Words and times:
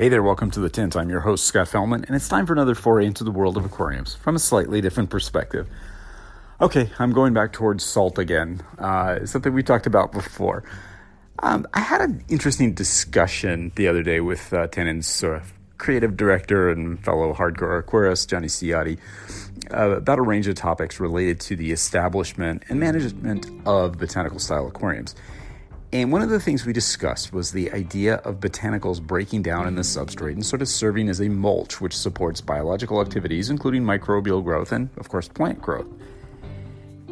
Hey 0.00 0.08
there, 0.08 0.22
welcome 0.22 0.50
to 0.52 0.60
the 0.60 0.70
Tint. 0.70 0.96
I'm 0.96 1.10
your 1.10 1.20
host, 1.20 1.44
Scott 1.44 1.68
Fellman, 1.68 2.06
and 2.06 2.16
it's 2.16 2.26
time 2.26 2.46
for 2.46 2.54
another 2.54 2.74
foray 2.74 3.04
into 3.04 3.22
the 3.22 3.30
world 3.30 3.58
of 3.58 3.66
aquariums 3.66 4.14
from 4.14 4.34
a 4.34 4.38
slightly 4.38 4.80
different 4.80 5.10
perspective. 5.10 5.68
Okay, 6.58 6.88
I'm 6.98 7.12
going 7.12 7.34
back 7.34 7.52
towards 7.52 7.84
salt 7.84 8.18
again, 8.18 8.62
uh, 8.78 9.26
something 9.26 9.52
we 9.52 9.62
talked 9.62 9.86
about 9.86 10.10
before. 10.10 10.64
Um, 11.40 11.66
I 11.74 11.80
had 11.80 12.00
an 12.00 12.24
interesting 12.30 12.72
discussion 12.72 13.72
the 13.74 13.88
other 13.88 14.02
day 14.02 14.20
with 14.20 14.50
uh, 14.54 14.68
Tannin's 14.68 15.22
uh, 15.22 15.42
creative 15.76 16.16
director 16.16 16.70
and 16.70 17.04
fellow 17.04 17.34
hardcore 17.34 17.82
aquarist, 17.82 18.28
Johnny 18.28 18.48
Ciotti, 18.48 18.96
uh, 19.70 19.96
about 19.96 20.18
a 20.18 20.22
range 20.22 20.48
of 20.48 20.54
topics 20.54 20.98
related 20.98 21.40
to 21.40 21.56
the 21.56 21.72
establishment 21.72 22.62
and 22.70 22.80
management 22.80 23.50
of 23.66 23.98
botanical 23.98 24.38
style 24.38 24.66
aquariums. 24.66 25.14
And 25.92 26.12
one 26.12 26.22
of 26.22 26.28
the 26.28 26.38
things 26.38 26.64
we 26.64 26.72
discussed 26.72 27.32
was 27.32 27.50
the 27.50 27.72
idea 27.72 28.16
of 28.16 28.38
botanicals 28.38 29.02
breaking 29.02 29.42
down 29.42 29.66
in 29.66 29.74
the 29.74 29.82
substrate 29.82 30.34
and 30.34 30.46
sort 30.46 30.62
of 30.62 30.68
serving 30.68 31.08
as 31.08 31.20
a 31.20 31.28
mulch 31.28 31.80
which 31.80 31.96
supports 31.96 32.40
biological 32.40 33.00
activities, 33.00 33.50
including 33.50 33.82
microbial 33.82 34.42
growth 34.44 34.70
and, 34.70 34.90
of 34.98 35.08
course, 35.08 35.26
plant 35.26 35.60
growth. 35.60 35.88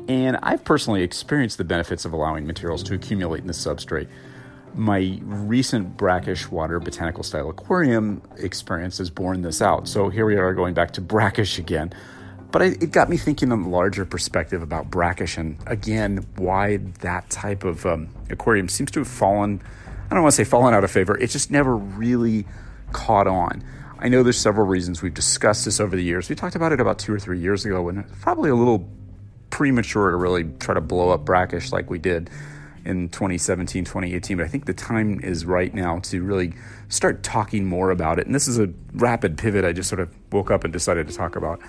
And 0.07 0.39
I've 0.45 0.65
personally 0.65 1.03
experienced 1.03 1.59
the 1.59 1.65
benefits 1.65 2.05
of 2.05 2.13
allowing 2.13 2.47
materials 2.47 2.85
to 2.85 2.95
accumulate 2.95 3.41
in 3.41 3.49
the 3.49 3.53
substrate. 3.53 4.09
My 4.75 5.19
recent 5.23 5.97
brackish 5.97 6.49
water 6.49 6.79
botanical 6.79 7.25
style 7.25 7.51
aquarium 7.51 8.23
experience 8.37 8.99
has 8.99 9.11
borne 9.11 9.43
this 9.43 9.61
out. 9.61 9.89
So 9.89 10.09
here 10.09 10.25
we 10.25 10.37
are 10.37 10.55
going 10.55 10.75
back 10.75 10.93
to 10.93 11.01
brackish 11.01 11.59
again. 11.59 11.93
But 12.51 12.63
it 12.63 12.93
got 12.93 13.11
me 13.11 13.19
thinking 13.19 13.53
on 13.53 13.63
the 13.63 13.69
larger 13.69 14.07
perspective 14.07 14.63
about 14.63 14.91
brackish 14.91 15.37
and 15.37 15.59
again, 15.67 16.27
why 16.37 16.79
that 17.01 17.29
type 17.29 17.63
of 17.65 17.85
um, 17.85 18.09
aquarium 18.31 18.69
seems 18.71 18.91
to 18.93 19.01
have 19.01 19.09
fallen, 19.09 19.61
I 20.11 20.15
don't 20.15 20.23
want 20.23 20.33
to 20.33 20.37
say 20.37 20.45
fallen 20.45 20.73
out 20.73 20.83
of 20.83 20.91
favor, 20.91 21.19
it 21.19 21.29
just 21.29 21.51
never 21.51 21.77
really 21.77 22.47
caught 22.93 23.27
on. 23.27 23.63
I 23.99 24.09
know 24.09 24.23
there's 24.23 24.39
several 24.39 24.67
reasons. 24.67 25.03
We've 25.03 25.13
discussed 25.13 25.65
this 25.65 25.81
over 25.81 25.97
the 25.97 26.03
years. 26.03 26.29
We 26.29 26.37
talked 26.37 26.55
about 26.55 26.73
it 26.73 26.81
about 26.81 26.99
two 26.99 27.13
or 27.13 27.19
three 27.19 27.41
years 27.41 27.67
ago, 27.67 27.89
and 27.89 28.09
probably 28.21 28.49
a 28.49 28.55
little 28.55 28.89
premature 29.51 30.11
to 30.11 30.17
really 30.17 30.45
try 30.61 30.75
to 30.75 30.81
blow 30.81 31.11
up 31.11 31.25
brackish 31.25 31.73
like 31.73 31.91
we 31.91 31.99
did 31.99 32.31
in 32.85 33.09
2017, 33.09 33.85
2018. 33.85 34.37
But 34.37 34.47
I 34.47 34.49
think 34.49 34.67
the 34.67 34.73
time 34.73 35.21
is 35.21 35.45
right 35.45 35.75
now 35.75 35.99
to 36.01 36.23
really 36.23 36.55
start 36.89 37.25
talking 37.25 37.67
more 37.67 37.91
about 37.91 38.21
it. 38.21 38.27
And 38.27 38.35
this 38.35 38.47
is 38.47 38.59
a 38.59 38.71
rapid 38.95 39.37
pivot 39.37 39.65
I 39.65 39.73
just 39.73 39.89
sort 39.89 40.01
of 40.01 40.15
woke 40.33 40.51
up 40.51 40.63
and 40.63 40.73
decided 40.73 41.09
to 41.09 41.15
talk 41.15 41.35
about. 41.35 41.61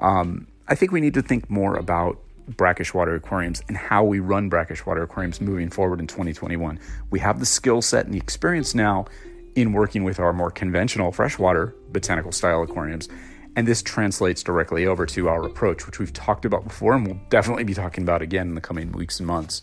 Um, 0.00 0.46
I 0.68 0.74
think 0.74 0.92
we 0.92 1.00
need 1.00 1.14
to 1.14 1.22
think 1.22 1.50
more 1.50 1.76
about 1.76 2.18
brackish 2.48 2.92
water 2.92 3.14
aquariums 3.14 3.62
and 3.68 3.76
how 3.76 4.04
we 4.04 4.20
run 4.20 4.48
brackish 4.48 4.84
water 4.84 5.02
aquariums 5.02 5.40
moving 5.40 5.70
forward 5.70 6.00
in 6.00 6.06
2021. 6.06 6.78
We 7.10 7.18
have 7.20 7.40
the 7.40 7.46
skill 7.46 7.82
set 7.82 8.04
and 8.04 8.14
the 8.14 8.18
experience 8.18 8.74
now 8.74 9.06
in 9.54 9.72
working 9.72 10.04
with 10.04 10.18
our 10.18 10.32
more 10.32 10.50
conventional 10.50 11.12
freshwater 11.12 11.74
botanical 11.90 12.32
style 12.32 12.62
aquariums. 12.62 13.08
And 13.56 13.68
this 13.68 13.82
translates 13.82 14.42
directly 14.42 14.86
over 14.86 15.06
to 15.06 15.28
our 15.28 15.44
approach, 15.44 15.86
which 15.86 15.98
we've 15.98 16.12
talked 16.12 16.44
about 16.44 16.64
before 16.64 16.94
and 16.94 17.06
we'll 17.06 17.20
definitely 17.30 17.64
be 17.64 17.74
talking 17.74 18.02
about 18.02 18.20
again 18.20 18.48
in 18.48 18.54
the 18.54 18.60
coming 18.60 18.90
weeks 18.92 19.20
and 19.20 19.26
months. 19.26 19.62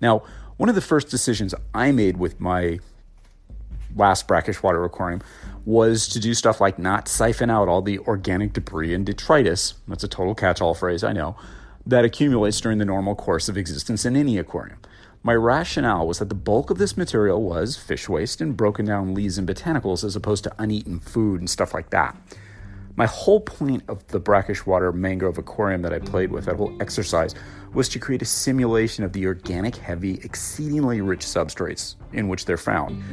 Now, 0.00 0.22
one 0.56 0.68
of 0.68 0.74
the 0.74 0.80
first 0.80 1.08
decisions 1.08 1.54
I 1.74 1.92
made 1.92 2.16
with 2.16 2.40
my 2.40 2.78
last 3.94 4.26
brackish 4.26 4.62
water 4.62 4.84
aquarium 4.84 5.22
was 5.68 6.08
to 6.08 6.18
do 6.18 6.32
stuff 6.32 6.62
like 6.62 6.78
not 6.78 7.06
siphon 7.06 7.50
out 7.50 7.68
all 7.68 7.82
the 7.82 7.98
organic 7.98 8.54
debris 8.54 8.94
and 8.94 9.04
detritus. 9.04 9.74
That's 9.86 10.02
a 10.02 10.08
total 10.08 10.34
catch 10.34 10.62
all 10.62 10.72
phrase, 10.72 11.04
I 11.04 11.12
know, 11.12 11.36
that 11.84 12.06
accumulates 12.06 12.58
during 12.58 12.78
the 12.78 12.86
normal 12.86 13.14
course 13.14 13.50
of 13.50 13.58
existence 13.58 14.06
in 14.06 14.16
any 14.16 14.38
aquarium. 14.38 14.78
My 15.22 15.34
rationale 15.34 16.06
was 16.06 16.20
that 16.20 16.30
the 16.30 16.34
bulk 16.34 16.70
of 16.70 16.78
this 16.78 16.96
material 16.96 17.42
was 17.42 17.76
fish 17.76 18.08
waste 18.08 18.40
and 18.40 18.56
broken 18.56 18.86
down 18.86 19.12
leaves 19.12 19.36
and 19.36 19.46
botanicals 19.46 20.04
as 20.04 20.16
opposed 20.16 20.42
to 20.44 20.54
uneaten 20.58 21.00
food 21.00 21.40
and 21.40 21.50
stuff 21.50 21.74
like 21.74 21.90
that. 21.90 22.16
My 22.96 23.04
whole 23.04 23.40
point 23.40 23.82
of 23.88 24.06
the 24.06 24.20
brackish 24.20 24.64
water 24.64 24.90
mangrove 24.90 25.36
aquarium 25.36 25.82
that 25.82 25.92
I 25.92 25.98
played 25.98 26.32
with, 26.32 26.46
that 26.46 26.56
whole 26.56 26.74
exercise, 26.80 27.34
was 27.74 27.90
to 27.90 27.98
create 27.98 28.22
a 28.22 28.24
simulation 28.24 29.04
of 29.04 29.12
the 29.12 29.26
organic, 29.26 29.76
heavy, 29.76 30.14
exceedingly 30.24 31.02
rich 31.02 31.26
substrates 31.26 31.96
in 32.14 32.28
which 32.28 32.46
they're 32.46 32.56
found 32.56 33.04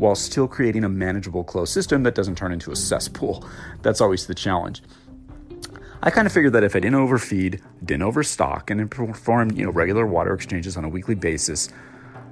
while 0.00 0.14
still 0.14 0.48
creating 0.48 0.84
a 0.84 0.88
manageable 0.88 1.44
closed 1.44 1.72
system 1.72 2.02
that 2.02 2.14
doesn't 2.14 2.36
turn 2.36 2.52
into 2.52 2.72
a 2.72 2.76
cesspool. 2.76 3.44
That's 3.82 4.00
always 4.00 4.26
the 4.26 4.34
challenge. 4.34 4.82
I 6.02 6.10
kind 6.10 6.26
of 6.26 6.32
figured 6.32 6.54
that 6.54 6.64
if 6.64 6.74
I 6.74 6.80
didn't 6.80 6.96
overfeed, 6.96 7.60
didn't 7.84 8.02
overstock, 8.02 8.70
and 8.70 8.90
performed 8.90 9.58
you 9.58 9.66
know 9.66 9.70
regular 9.70 10.06
water 10.06 10.32
exchanges 10.32 10.76
on 10.76 10.84
a 10.84 10.88
weekly 10.88 11.14
basis, 11.14 11.68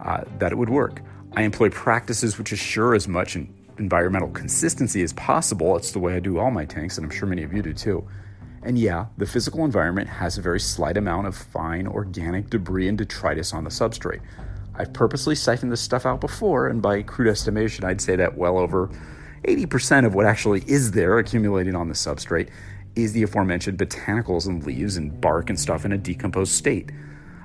uh, 0.02 0.24
that 0.38 0.52
it 0.52 0.54
would 0.56 0.70
work. 0.70 1.02
I 1.36 1.42
employ 1.42 1.68
practices 1.68 2.38
which 2.38 2.52
assure 2.52 2.94
as 2.94 3.06
much 3.06 3.36
environmental 3.78 4.30
consistency 4.30 5.02
as 5.02 5.12
possible. 5.12 5.76
It's 5.76 5.92
the 5.92 5.98
way 5.98 6.14
I 6.14 6.20
do 6.20 6.38
all 6.38 6.50
my 6.50 6.64
tanks, 6.64 6.96
and 6.96 7.04
I'm 7.04 7.10
sure 7.10 7.28
many 7.28 7.42
of 7.42 7.52
you 7.52 7.62
do 7.62 7.74
too. 7.74 8.08
And 8.62 8.78
yeah, 8.78 9.06
the 9.18 9.26
physical 9.26 9.64
environment 9.64 10.08
has 10.08 10.38
a 10.38 10.42
very 10.42 10.60
slight 10.60 10.96
amount 10.96 11.26
of 11.26 11.36
fine 11.36 11.86
organic 11.86 12.48
debris 12.50 12.88
and 12.88 12.96
detritus 12.96 13.52
on 13.52 13.64
the 13.64 13.70
substrate. 13.70 14.20
I've 14.78 14.92
purposely 14.92 15.34
siphoned 15.34 15.72
this 15.72 15.80
stuff 15.80 16.06
out 16.06 16.20
before, 16.20 16.68
and 16.68 16.80
by 16.80 17.02
crude 17.02 17.28
estimation, 17.28 17.84
I'd 17.84 18.00
say 18.00 18.16
that 18.16 18.36
well 18.36 18.58
over 18.58 18.88
80% 19.44 20.06
of 20.06 20.14
what 20.14 20.26
actually 20.26 20.62
is 20.66 20.92
there 20.92 21.18
accumulating 21.18 21.74
on 21.74 21.88
the 21.88 21.94
substrate 21.94 22.48
is 22.94 23.12
the 23.12 23.22
aforementioned 23.22 23.78
botanicals 23.78 24.46
and 24.46 24.64
leaves 24.64 24.96
and 24.96 25.20
bark 25.20 25.50
and 25.50 25.58
stuff 25.58 25.84
in 25.84 25.92
a 25.92 25.98
decomposed 25.98 26.52
state. 26.52 26.90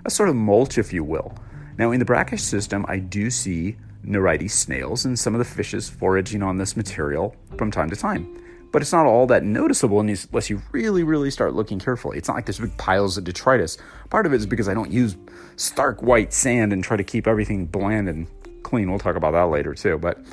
A 0.05 0.09
sort 0.09 0.29
of 0.29 0.35
mulch, 0.35 0.77
if 0.77 0.93
you 0.93 1.03
will. 1.03 1.35
Now, 1.77 1.91
in 1.91 1.99
the 1.99 2.05
brackish 2.05 2.41
system, 2.41 2.85
I 2.87 2.97
do 2.99 3.29
see 3.29 3.77
Nereides 4.05 4.51
snails 4.51 5.05
and 5.05 5.17
some 5.17 5.33
of 5.33 5.39
the 5.39 5.45
fishes 5.45 5.89
foraging 5.89 6.43
on 6.43 6.57
this 6.57 6.75
material 6.75 7.35
from 7.57 7.71
time 7.71 7.89
to 7.89 7.95
time 7.95 8.42
but 8.73 8.81
it's 8.81 8.91
not 8.91 9.05
all 9.05 9.27
that 9.27 9.43
noticeable 9.43 9.99
unless 9.99 10.49
you 10.49 10.59
really, 10.71 11.03
really 11.03 11.29
start 11.29 11.53
looking 11.53 11.77
carefully. 11.77 12.17
It's 12.17 12.27
not 12.27 12.33
like 12.33 12.47
there's 12.47 12.59
big 12.59 12.75
piles 12.75 13.19
of 13.19 13.23
detritus. 13.23 13.77
Part 14.09 14.25
of 14.25 14.33
it 14.33 14.37
is 14.37 14.47
because 14.47 14.67
I 14.67 14.73
don't 14.73 14.91
use 14.91 15.15
stark 15.57 16.01
white 16.01 16.33
sand 16.33 16.73
and 16.73 16.83
try 16.83 16.97
to 16.97 17.03
keep 17.03 17.27
everything 17.27 17.67
bland 17.67 18.09
and 18.09 18.25
clean. 18.63 18.89
We'll 18.89 18.97
talk 18.97 19.15
about 19.15 19.33
that 19.33 19.43
later 19.43 19.75
too. 19.75 19.99
But 19.99 20.25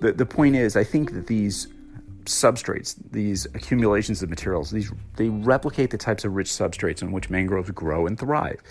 the, 0.00 0.12
the 0.12 0.26
point 0.26 0.54
is, 0.54 0.76
I 0.76 0.84
think 0.84 1.14
that 1.14 1.28
these 1.28 1.66
substrates, 2.26 2.94
these 3.10 3.46
accumulations 3.46 4.22
of 4.22 4.28
materials, 4.28 4.70
these 4.70 4.92
they 5.16 5.30
replicate 5.30 5.90
the 5.90 5.96
types 5.96 6.26
of 6.26 6.34
rich 6.34 6.48
substrates 6.48 7.00
in 7.00 7.10
which 7.10 7.30
mangroves 7.30 7.70
grow 7.70 8.06
and 8.06 8.18
thrive. 8.18 8.62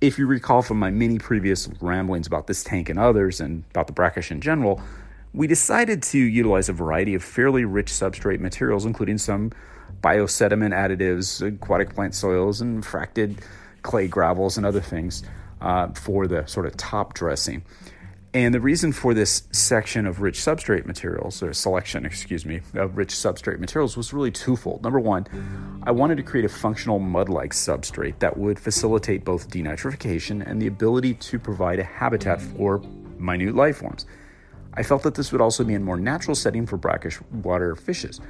If 0.00 0.18
you 0.18 0.26
recall 0.26 0.62
from 0.62 0.80
my 0.80 0.90
many 0.90 1.20
previous 1.20 1.68
ramblings 1.80 2.26
about 2.26 2.48
this 2.48 2.64
tank 2.64 2.88
and 2.88 2.98
others, 2.98 3.40
and 3.40 3.62
about 3.70 3.86
the 3.86 3.92
brackish 3.92 4.32
in 4.32 4.40
general, 4.40 4.82
we 5.32 5.46
decided 5.46 6.02
to 6.02 6.18
utilize 6.18 6.68
a 6.68 6.72
variety 6.72 7.14
of 7.14 7.22
fairly 7.22 7.64
rich 7.64 7.90
substrate 7.90 8.40
materials, 8.40 8.84
including 8.84 9.18
some 9.18 9.52
biosediment 10.02 10.72
additives, 10.74 11.46
aquatic 11.46 11.94
plant 11.94 12.14
soils, 12.14 12.60
and 12.60 12.84
fritted 12.84 13.38
clay 13.82 14.08
gravels 14.08 14.56
and 14.56 14.66
other 14.66 14.80
things 14.80 15.22
uh, 15.60 15.88
for 15.88 16.26
the 16.26 16.46
sort 16.46 16.66
of 16.66 16.76
top 16.76 17.14
dressing. 17.14 17.62
And 18.34 18.54
the 18.54 18.60
reason 18.60 18.92
for 18.92 19.14
this 19.14 19.44
section 19.52 20.06
of 20.06 20.20
rich 20.20 20.38
substrate 20.38 20.84
materials, 20.84 21.42
or 21.42 21.54
selection, 21.54 22.04
excuse 22.04 22.44
me, 22.44 22.60
of 22.74 22.96
rich 22.98 23.08
substrate 23.08 23.58
materials 23.58 23.96
was 23.96 24.12
really 24.12 24.30
twofold. 24.30 24.82
Number 24.82 25.00
one, 25.00 25.26
I 25.84 25.92
wanted 25.92 26.18
to 26.18 26.22
create 26.22 26.44
a 26.44 26.50
functional 26.50 26.98
mud 26.98 27.30
like 27.30 27.52
substrate 27.52 28.18
that 28.18 28.36
would 28.36 28.58
facilitate 28.58 29.24
both 29.24 29.48
denitrification 29.48 30.46
and 30.46 30.60
the 30.60 30.66
ability 30.66 31.14
to 31.14 31.38
provide 31.38 31.78
a 31.78 31.84
habitat 31.84 32.42
for 32.42 32.82
minute 33.18 33.54
life 33.54 33.78
forms. 33.78 34.04
I 34.74 34.82
felt 34.82 35.02
that 35.02 35.14
this 35.14 35.32
would 35.32 35.40
also 35.40 35.64
be 35.64 35.74
a 35.74 35.80
more 35.80 35.96
natural 35.96 36.34
setting 36.34 36.66
for 36.66 36.76
brackish 36.76 37.18
water 37.42 37.74
fishes. 37.74 38.20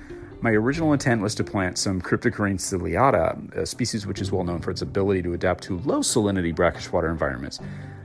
My 0.40 0.50
original 0.50 0.92
intent 0.92 1.20
was 1.20 1.34
to 1.34 1.44
plant 1.44 1.78
some 1.78 2.00
Cryptocoryne 2.00 2.60
ciliata, 2.60 3.56
a 3.56 3.66
species 3.66 4.06
which 4.06 4.20
is 4.20 4.30
well 4.30 4.44
known 4.44 4.60
for 4.60 4.70
its 4.70 4.82
ability 4.82 5.22
to 5.22 5.34
adapt 5.34 5.64
to 5.64 5.80
low 5.80 5.98
salinity 5.98 6.54
brackish 6.54 6.92
water 6.92 7.10
environments. 7.10 7.58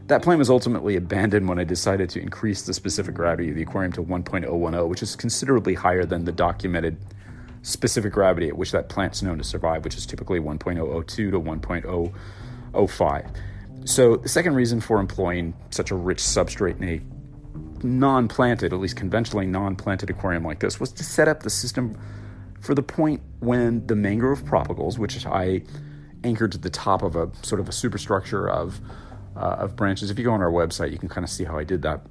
That 0.07 0.23
plan 0.23 0.39
was 0.39 0.49
ultimately 0.49 0.95
abandoned 0.95 1.47
when 1.47 1.59
I 1.59 1.63
decided 1.63 2.09
to 2.09 2.19
increase 2.19 2.63
the 2.63 2.73
specific 2.73 3.13
gravity 3.13 3.49
of 3.49 3.55
the 3.55 3.61
aquarium 3.61 3.91
to 3.93 4.03
1.010, 4.03 4.89
which 4.89 5.03
is 5.03 5.15
considerably 5.15 5.75
higher 5.75 6.05
than 6.05 6.25
the 6.25 6.31
documented 6.31 6.97
specific 7.61 8.11
gravity 8.11 8.49
at 8.49 8.57
which 8.57 8.71
that 8.71 8.89
plant's 8.89 9.21
known 9.21 9.37
to 9.37 9.43
survive, 9.43 9.85
which 9.85 9.95
is 9.95 10.05
typically 10.05 10.39
1.002 10.39 11.07
to 11.07 11.31
1.005. 11.31 13.35
So, 13.85 14.15
the 14.15 14.29
second 14.29 14.55
reason 14.55 14.81
for 14.81 14.99
employing 14.99 15.53
such 15.69 15.91
a 15.91 15.95
rich 15.95 16.19
substrate 16.19 16.81
in 16.81 16.89
a 16.89 16.99
non 17.83 18.27
planted, 18.27 18.73
at 18.73 18.79
least 18.79 18.95
conventionally 18.95 19.45
non 19.45 19.75
planted 19.75 20.09
aquarium 20.09 20.43
like 20.43 20.59
this, 20.59 20.79
was 20.79 20.91
to 20.93 21.03
set 21.03 21.27
up 21.27 21.43
the 21.43 21.49
system 21.49 21.97
for 22.59 22.73
the 22.73 22.83
point 22.83 23.21
when 23.39 23.85
the 23.87 23.95
mangrove 23.95 24.43
propagules, 24.43 24.97
which 24.97 25.25
I 25.25 25.63
anchored 26.23 26.53
to 26.53 26.57
the 26.57 26.69
top 26.69 27.01
of 27.01 27.15
a 27.15 27.29
sort 27.43 27.59
of 27.59 27.67
a 27.67 27.71
superstructure 27.71 28.49
of, 28.49 28.79
uh, 29.35 29.57
of 29.59 29.75
branches. 29.75 30.09
If 30.09 30.17
you 30.17 30.25
go 30.25 30.31
on 30.31 30.41
our 30.41 30.51
website, 30.51 30.91
you 30.91 30.97
can 30.97 31.09
kind 31.09 31.23
of 31.23 31.29
see 31.29 31.43
how 31.43 31.57
I 31.57 31.63
did 31.63 31.81
that. 31.81 32.01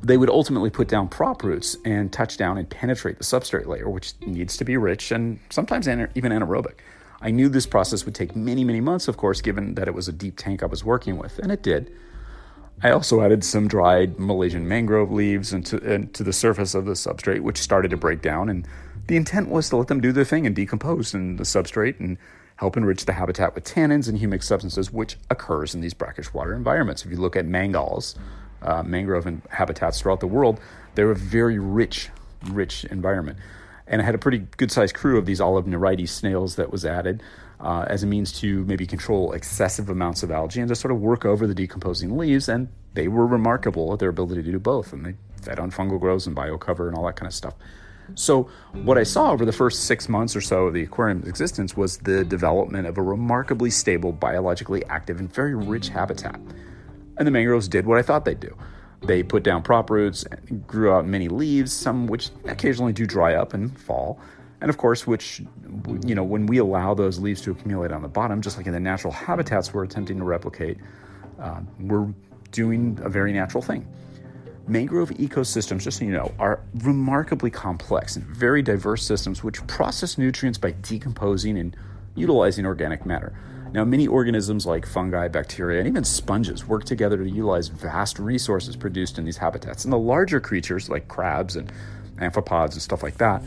They 0.00 0.16
would 0.16 0.30
ultimately 0.30 0.70
put 0.70 0.86
down 0.86 1.08
prop 1.08 1.42
roots 1.42 1.76
and 1.84 2.12
touch 2.12 2.36
down 2.36 2.56
and 2.56 2.70
penetrate 2.70 3.18
the 3.18 3.24
substrate 3.24 3.66
layer, 3.66 3.88
which 3.88 4.12
needs 4.20 4.56
to 4.58 4.64
be 4.64 4.76
rich 4.76 5.10
and 5.10 5.40
sometimes 5.50 5.88
even 5.88 6.30
anaerobic. 6.32 6.74
I 7.20 7.32
knew 7.32 7.48
this 7.48 7.66
process 7.66 8.04
would 8.04 8.14
take 8.14 8.36
many, 8.36 8.62
many 8.62 8.80
months, 8.80 9.08
of 9.08 9.16
course, 9.16 9.40
given 9.40 9.74
that 9.74 9.88
it 9.88 9.94
was 9.94 10.06
a 10.06 10.12
deep 10.12 10.36
tank 10.36 10.62
I 10.62 10.66
was 10.66 10.84
working 10.84 11.18
with, 11.18 11.40
and 11.40 11.50
it 11.50 11.62
did. 11.62 11.92
I 12.80 12.90
also 12.90 13.22
added 13.22 13.42
some 13.42 13.66
dried 13.66 14.20
Malaysian 14.20 14.68
mangrove 14.68 15.10
leaves 15.10 15.52
into, 15.52 15.78
into 15.78 16.22
the 16.22 16.32
surface 16.32 16.74
of 16.74 16.84
the 16.84 16.92
substrate, 16.92 17.40
which 17.40 17.58
started 17.58 17.90
to 17.90 17.96
break 17.96 18.22
down. 18.22 18.48
And 18.48 18.68
the 19.08 19.16
intent 19.16 19.48
was 19.48 19.68
to 19.70 19.76
let 19.76 19.88
them 19.88 20.00
do 20.00 20.12
their 20.12 20.24
thing 20.24 20.46
and 20.46 20.54
decompose 20.54 21.12
in 21.12 21.36
the 21.36 21.42
substrate 21.42 21.98
and 21.98 22.18
help 22.56 22.76
enrich 22.76 23.04
the 23.04 23.14
habitat 23.14 23.54
with 23.54 23.64
tannins 23.64 24.08
and 24.08 24.20
humic 24.20 24.44
substances, 24.44 24.92
which 24.92 25.16
occurs 25.28 25.74
in 25.74 25.80
these 25.80 25.94
brackish 25.94 26.32
water 26.32 26.54
environments. 26.54 27.04
If 27.04 27.10
you 27.10 27.16
look 27.16 27.34
at 27.34 27.46
mangals, 27.46 28.14
uh, 28.62 28.84
mangrove 28.84 29.26
and 29.26 29.42
habitats 29.50 30.00
throughout 30.00 30.20
the 30.20 30.26
world, 30.26 30.60
they're 30.94 31.10
a 31.10 31.16
very 31.16 31.58
rich, 31.58 32.10
rich 32.44 32.84
environment. 32.84 33.38
And 33.88 34.02
I 34.02 34.04
had 34.04 34.14
a 34.14 34.18
pretty 34.18 34.46
good 34.56 34.70
sized 34.70 34.94
crew 34.94 35.18
of 35.18 35.26
these 35.26 35.40
olive 35.40 35.64
nereides 35.64 36.10
snails 36.10 36.56
that 36.56 36.70
was 36.70 36.84
added 36.84 37.22
uh, 37.60 37.84
as 37.88 38.02
a 38.02 38.06
means 38.06 38.32
to 38.40 38.64
maybe 38.64 38.86
control 38.86 39.32
excessive 39.32 39.88
amounts 39.88 40.22
of 40.22 40.30
algae 40.30 40.60
and 40.60 40.68
to 40.68 40.76
sort 40.76 40.92
of 40.92 41.00
work 41.00 41.24
over 41.24 41.46
the 41.46 41.54
decomposing 41.54 42.16
leaves. 42.16 42.48
And 42.48 42.68
they 42.94 43.08
were 43.08 43.26
remarkable 43.26 43.92
at 43.92 43.98
their 43.98 44.08
ability 44.08 44.42
to 44.42 44.52
do 44.52 44.58
both. 44.58 44.92
And 44.92 45.04
they 45.04 45.14
fed 45.42 45.58
on 45.58 45.70
fungal 45.70 46.00
growths 46.00 46.26
and 46.26 46.36
biocover 46.36 46.88
and 46.88 46.96
all 46.96 47.06
that 47.06 47.16
kind 47.16 47.26
of 47.26 47.34
stuff. 47.34 47.54
So, 48.14 48.48
what 48.72 48.96
I 48.96 49.02
saw 49.02 49.32
over 49.32 49.44
the 49.44 49.52
first 49.52 49.84
six 49.84 50.08
months 50.08 50.34
or 50.34 50.40
so 50.40 50.66
of 50.66 50.74
the 50.74 50.82
aquarium's 50.82 51.28
existence 51.28 51.76
was 51.76 51.98
the 51.98 52.24
development 52.24 52.86
of 52.86 52.96
a 52.96 53.02
remarkably 53.02 53.70
stable, 53.70 54.12
biologically 54.12 54.84
active, 54.86 55.20
and 55.20 55.32
very 55.32 55.54
rich 55.54 55.90
habitat. 55.90 56.40
And 57.18 57.26
the 57.26 57.30
mangroves 57.30 57.68
did 57.68 57.86
what 57.86 57.98
I 57.98 58.02
thought 58.02 58.24
they'd 58.24 58.40
do. 58.40 58.56
They 59.02 59.22
put 59.22 59.42
down 59.42 59.62
prop 59.62 59.90
roots, 59.90 60.24
grew 60.66 60.92
out 60.92 61.06
many 61.06 61.28
leaves, 61.28 61.72
some 61.72 62.06
which 62.06 62.30
occasionally 62.46 62.92
do 62.92 63.06
dry 63.06 63.34
up 63.34 63.54
and 63.54 63.78
fall, 63.78 64.20
and 64.60 64.70
of 64.70 64.76
course, 64.76 65.06
which, 65.06 65.40
you 66.04 66.14
know, 66.14 66.24
when 66.24 66.46
we 66.46 66.58
allow 66.58 66.94
those 66.94 67.18
leaves 67.18 67.40
to 67.42 67.52
accumulate 67.52 67.92
on 67.92 68.02
the 68.02 68.08
bottom, 68.08 68.42
just 68.42 68.56
like 68.56 68.66
in 68.66 68.72
the 68.72 68.80
natural 68.80 69.12
habitats 69.12 69.72
we're 69.72 69.84
attempting 69.84 70.18
to 70.18 70.24
replicate, 70.24 70.78
uh, 71.38 71.60
we're 71.78 72.08
doing 72.50 72.98
a 73.02 73.08
very 73.08 73.32
natural 73.32 73.62
thing. 73.62 73.86
Mangrove 74.66 75.10
ecosystems, 75.10 75.82
just 75.82 75.98
so 75.98 76.04
you 76.04 76.10
know, 76.10 76.32
are 76.38 76.60
remarkably 76.82 77.50
complex 77.50 78.16
and 78.16 78.24
very 78.26 78.60
diverse 78.60 79.02
systems 79.02 79.42
which 79.42 79.64
process 79.66 80.18
nutrients 80.18 80.58
by 80.58 80.72
decomposing 80.72 81.56
and 81.56 81.76
utilizing 82.16 82.66
organic 82.66 83.06
matter. 83.06 83.38
Now, 83.72 83.84
many 83.84 84.06
organisms 84.08 84.66
like 84.66 84.86
fungi, 84.86 85.28
bacteria, 85.28 85.78
and 85.78 85.88
even 85.88 86.02
sponges 86.02 86.66
work 86.66 86.84
together 86.84 87.18
to 87.18 87.28
utilize 87.28 87.68
vast 87.68 88.18
resources 88.18 88.76
produced 88.76 89.18
in 89.18 89.24
these 89.24 89.36
habitats. 89.36 89.84
And 89.84 89.92
the 89.92 89.98
larger 89.98 90.40
creatures 90.40 90.88
like 90.88 91.06
crabs 91.06 91.54
and 91.54 91.70
amphipods 92.16 92.72
and 92.72 92.82
stuff 92.82 93.02
like 93.02 93.18
that 93.18 93.42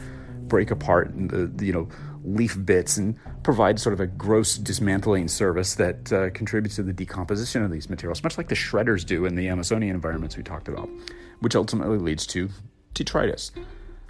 break 0.51 0.69
apart 0.69 1.09
the, 1.15 1.65
you 1.65 1.71
know 1.71 1.87
leaf 2.25 2.57
bits 2.65 2.97
and 2.97 3.15
provide 3.41 3.79
sort 3.79 3.93
of 3.93 4.01
a 4.01 4.05
gross 4.05 4.57
dismantling 4.57 5.29
service 5.29 5.75
that 5.75 6.11
uh, 6.11 6.29
contributes 6.31 6.75
to 6.75 6.83
the 6.83 6.91
decomposition 6.93 7.63
of 7.63 7.71
these 7.71 7.89
materials, 7.89 8.21
much 8.21 8.37
like 8.37 8.49
the 8.49 8.53
shredders 8.53 9.05
do 9.05 9.25
in 9.25 9.35
the 9.35 9.47
Amazonian 9.47 9.95
environments 9.95 10.35
we 10.37 10.43
talked 10.43 10.67
about, 10.67 10.89
which 11.39 11.55
ultimately 11.55 11.97
leads 11.97 12.27
to 12.27 12.49
detritus. 12.93 13.51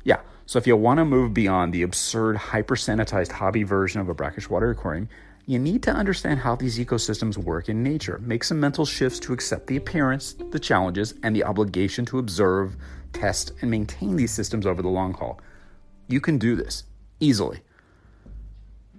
Yeah, 0.03 0.19
so 0.47 0.57
if 0.57 0.65
you 0.65 0.75
want 0.75 0.97
to 0.97 1.05
move 1.05 1.33
beyond 1.33 1.73
the 1.73 1.83
absurd, 1.83 2.35
hyper 2.35 2.75
sanitized 2.75 3.31
hobby 3.31 3.63
version 3.63 4.01
of 4.01 4.09
a 4.09 4.13
brackish 4.15 4.49
water 4.49 4.71
aquarium, 4.71 5.07
you 5.45 5.59
need 5.59 5.83
to 5.83 5.91
understand 5.91 6.39
how 6.39 6.55
these 6.55 6.79
ecosystems 6.79 7.37
work 7.37 7.69
in 7.69 7.83
nature. 7.83 8.19
Make 8.23 8.43
some 8.43 8.59
mental 8.59 8.85
shifts 8.85 9.19
to 9.19 9.31
accept 9.31 9.67
the 9.67 9.77
appearance, 9.77 10.35
the 10.49 10.59
challenges, 10.59 11.13
and 11.23 11.35
the 11.35 11.43
obligation 11.43 12.03
to 12.07 12.19
observe, 12.19 12.75
test, 13.13 13.53
and 13.61 13.71
maintain 13.71 14.15
these 14.15 14.31
systems 14.31 14.65
over 14.65 14.81
the 14.81 14.89
long 14.89 15.13
haul. 15.13 15.39
You 16.11 16.19
can 16.19 16.37
do 16.37 16.55
this 16.55 16.83
easily. 17.19 17.61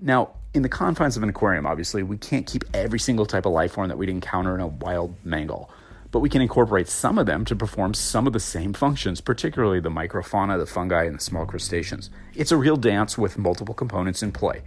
Now, 0.01 0.31
in 0.55 0.63
the 0.63 0.69
confines 0.69 1.17
of 1.17 1.23
an 1.23 1.29
aquarium, 1.29 1.67
obviously, 1.67 2.03
we 2.03 2.17
can't 2.17 2.47
keep 2.47 2.65
every 2.75 2.99
single 2.99 3.27
type 3.27 3.47
of 3.47 3.53
life 3.53 3.73
form 3.73 3.89
that 3.89 3.99
we'd 3.99 4.09
encounter 4.09 4.55
in 4.55 4.61
a 4.61 4.67
wild 4.67 5.15
mangal, 5.25 5.71
but 6.11 6.21
we 6.21 6.29
can 6.29 6.43
incorporate 6.43 6.89
some 6.89 7.19
of 7.19 7.27
them 7.27 7.45
to 7.45 7.55
perform 7.55 7.95
some 7.95 8.27
of 8.27 8.33
the 8.33 8.41
same 8.41 8.73
functions, 8.73 9.21
particularly 9.21 9.81
the 9.81 9.91
microfauna, 9.91 10.59
the 10.59 10.67
fungi, 10.67 11.05
and 11.05 11.15
the 11.15 11.23
small 11.23 11.47
crustaceans. 11.47 12.11
It's 12.35 12.53
a 12.53 12.57
real 12.57 12.77
dance 12.77 13.17
with 13.17 13.39
multiple 13.39 13.75
components 13.75 14.23
in 14.23 14.33
play. 14.33 14.63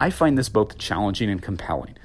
I 0.00 0.10
find 0.10 0.38
this 0.38 0.48
both 0.48 0.78
challenging 0.78 1.30
and 1.30 1.42
compelling. 1.42 1.96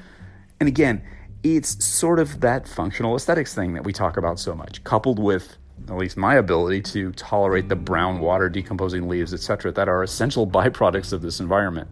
And 0.59 0.67
again, 0.67 1.03
it's 1.43 1.83
sort 1.83 2.19
of 2.19 2.39
that 2.41 2.67
functional 2.67 3.15
aesthetics 3.15 3.53
thing 3.53 3.73
that 3.73 3.83
we 3.83 3.93
talk 3.93 4.17
about 4.17 4.39
so 4.39 4.55
much, 4.55 4.83
coupled 4.83 5.19
with 5.19 5.57
at 5.89 5.97
least 5.97 6.17
my 6.17 6.35
ability 6.35 6.81
to 6.81 7.11
tolerate 7.13 7.69
the 7.69 7.75
brown 7.75 8.19
water 8.19 8.49
decomposing 8.49 9.07
leaves, 9.07 9.33
etc., 9.33 9.71
that 9.73 9.89
are 9.89 10.03
essential 10.03 10.47
byproducts 10.57 11.13
of 11.13 11.21
this 11.21 11.39
environment. 11.39 11.89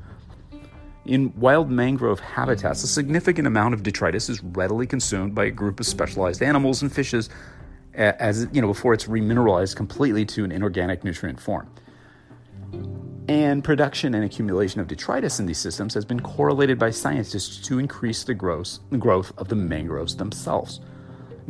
In 1.05 1.33
wild 1.35 1.71
mangrove 1.71 2.19
habitats, 2.19 2.83
a 2.83 2.87
significant 2.87 3.47
amount 3.47 3.73
of 3.73 3.81
detritus 3.81 4.29
is 4.29 4.43
readily 4.43 4.85
consumed 4.85 5.33
by 5.33 5.45
a 5.45 5.51
group 5.51 5.79
of 5.79 5.87
specialized 5.87 6.43
animals 6.43 6.83
and 6.83 6.93
fishes 6.93 7.29
as 7.93 8.47
you 8.51 8.61
know 8.61 8.67
before 8.67 8.93
it's 8.93 9.05
remineralized 9.05 9.75
completely 9.75 10.25
to 10.25 10.43
an 10.43 10.51
inorganic 10.51 11.03
nutrient 11.03 11.39
form. 11.39 11.69
And 13.27 13.63
production 13.63 14.13
and 14.13 14.23
accumulation 14.23 14.81
of 14.81 14.87
detritus 14.87 15.39
in 15.39 15.45
these 15.45 15.57
systems 15.57 15.93
has 15.93 16.05
been 16.05 16.19
correlated 16.19 16.79
by 16.79 16.91
scientists 16.91 17.57
to 17.67 17.79
increase 17.79 18.23
the 18.23 18.33
growth, 18.33 18.79
growth 18.97 19.31
of 19.37 19.47
the 19.47 19.55
mangroves 19.55 20.15
themselves. 20.15 20.81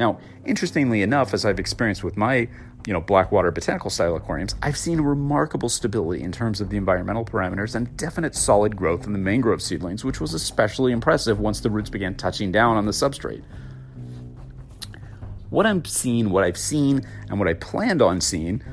Now, 0.02 0.18
interestingly 0.46 1.04
enough, 1.04 1.32
as 1.32 1.46
I've 1.46 1.60
experienced 1.60 2.04
with 2.04 2.18
my, 2.18 2.48
you 2.88 2.92
know, 2.92 3.02
Blackwater 3.02 3.52
botanical 3.52 3.92
style 3.92 4.16
aquariums, 4.16 4.56
I've 4.64 4.76
seen 4.76 5.00
remarkable 5.00 5.70
stability 5.70 6.24
in 6.24 6.32
terms 6.32 6.60
of 6.60 6.72
the 6.72 6.78
environmental 6.78 7.24
parameters 7.24 7.76
and 7.76 7.96
definite 7.98 8.34
solid 8.34 8.76
growth 8.76 9.06
in 9.06 9.14
the 9.14 9.20
mangrove 9.20 9.62
seedlings, 9.62 10.04
which 10.04 10.20
was 10.20 10.34
especially 10.34 10.92
impressive 10.92 11.40
once 11.40 11.60
the 11.60 11.70
roots 11.70 11.92
began 11.92 12.16
touching 12.16 12.52
down 12.52 12.78
on 12.78 12.88
the 12.88 12.92
substrate. 12.92 13.44
What 15.52 15.68
I'm 15.68 15.86
seeing, 15.86 16.32
what 16.32 16.44
I've 16.44 16.58
seen, 16.58 17.06
and 17.30 17.38
what 17.38 17.48
I 17.48 17.54
planned 17.54 18.02
on 18.02 18.22
seeing 18.22 18.64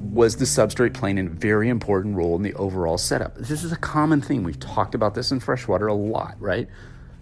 was 0.00 0.36
the 0.36 0.44
substrate 0.44 0.94
playing 0.94 1.18
a 1.18 1.24
very 1.24 1.68
important 1.68 2.14
role 2.14 2.36
in 2.36 2.42
the 2.42 2.54
overall 2.54 2.96
setup. 2.96 3.34
This 3.34 3.64
is 3.64 3.72
a 3.72 3.76
common 3.76 4.20
theme. 4.20 4.44
We've 4.44 4.60
talked 4.60 4.94
about 4.94 5.16
this 5.16 5.32
in 5.32 5.40
freshwater 5.40 5.88
a 5.88 5.94
lot, 5.94 6.36
right? 6.38 6.68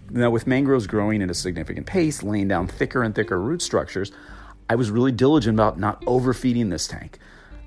Now, 0.09 0.29
with 0.29 0.47
mangroves 0.47 0.87
growing 0.87 1.21
at 1.21 1.31
a 1.31 1.33
significant 1.33 1.87
pace, 1.87 2.23
laying 2.23 2.47
down 2.47 2.67
thicker 2.67 3.03
and 3.03 3.13
thicker 3.13 3.39
root 3.39 3.61
structures, 3.61 4.11
I 4.69 4.75
was 4.75 4.91
really 4.91 5.11
diligent 5.11 5.55
about 5.55 5.79
not 5.79 6.03
overfeeding 6.07 6.69
this 6.69 6.87
tank. 6.87 7.19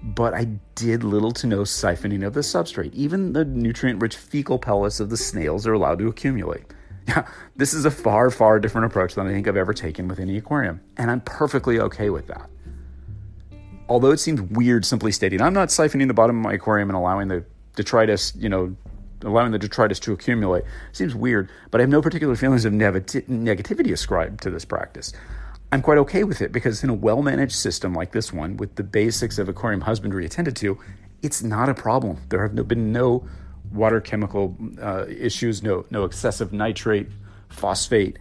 But 0.03 0.35
I 0.35 0.45
did 0.77 1.03
little 1.03 1.33
to 1.33 1.47
no 1.47 1.63
siphoning 1.63 2.25
of 2.25 2.35
the 2.35 2.41
substrate. 2.41 2.95
Even 2.95 3.33
the 3.33 3.45
nutrient 3.45 4.01
rich 4.01 4.17
fecal 4.17 4.59
pellets 4.59 5.01
of 5.01 5.11
the 5.11 5.17
snails 5.17 5.67
are 5.67 5.73
allowed 5.73 5.99
to 5.99 6.09
accumulate. 6.09 6.65
Yeah, 7.09 7.27
this 7.57 7.73
is 7.73 7.87
a 7.87 7.91
far, 7.91 8.29
far 8.29 8.61
different 8.61 8.85
approach 8.85 9.15
than 9.15 9.27
I 9.27 9.31
think 9.31 9.49
I've 9.49 9.57
ever 9.57 9.73
taken 9.73 10.09
with 10.09 10.21
any 10.21 10.37
aquarium, 10.37 10.83
and 10.99 11.11
I'm 11.11 11.23
perfectly 11.23 11.81
okay 11.81 12.11
with 12.11 12.27
that. 12.27 12.51
Although 13.89 14.11
it 14.11 14.19
seems 14.19 14.43
weird 14.43 14.85
simply 14.85 15.11
stating, 15.11 15.41
I'm 15.41 15.55
not 15.55 15.69
siphoning 15.69 16.09
the 16.09 16.13
bottom 16.13 16.37
of 16.37 16.43
my 16.43 16.53
aquarium 16.53 16.91
and 16.91 16.97
allowing 16.99 17.29
the 17.29 17.47
detritus, 17.77 18.35
you 18.37 18.51
know, 18.51 18.77
allowing 19.25 19.53
the 19.53 19.59
detritus 19.59 19.99
to 20.01 20.13
accumulate. 20.13 20.65
Seems 20.93 21.15
weird, 21.15 21.51
but 21.71 21.81
I 21.81 21.83
have 21.83 21.91
no 21.91 22.03
particular 22.03 22.37
feelings 22.37 22.65
of 22.65 22.73
negativity 22.73 23.93
ascribed 23.93 24.43
to 24.43 24.51
this 24.51 24.65
practice. 24.65 25.13
I'm 25.71 25.83
quite 25.83 25.99
okay 25.99 26.25
with 26.25 26.41
it 26.41 26.51
because 26.51 26.83
in 26.83 26.91
a 26.91 26.95
well 26.95 27.23
managed 27.23 27.55
system 27.55 27.93
like 27.95 28.13
this 28.13 28.33
one, 28.33 28.57
with 28.57 28.77
the 28.77 28.83
basics 28.83 29.39
of 29.39 29.49
aquarium 29.49 29.83
husbandry 29.83 30.25
attended 30.25 30.57
to, 30.57 30.79
it's 31.23 31.43
not 31.43 31.69
a 31.69 31.75
problem. 31.75 32.19
There 32.31 32.41
have 32.41 32.69
been 32.69 32.93
no 32.93 33.29
water 33.71 34.01
chemical 34.01 34.57
uh, 34.81 35.05
issues, 35.09 35.63
no, 35.63 35.85
no 35.91 36.05
excessive 36.05 36.53
nitrate, 36.53 37.09
phosphate, 37.49 38.19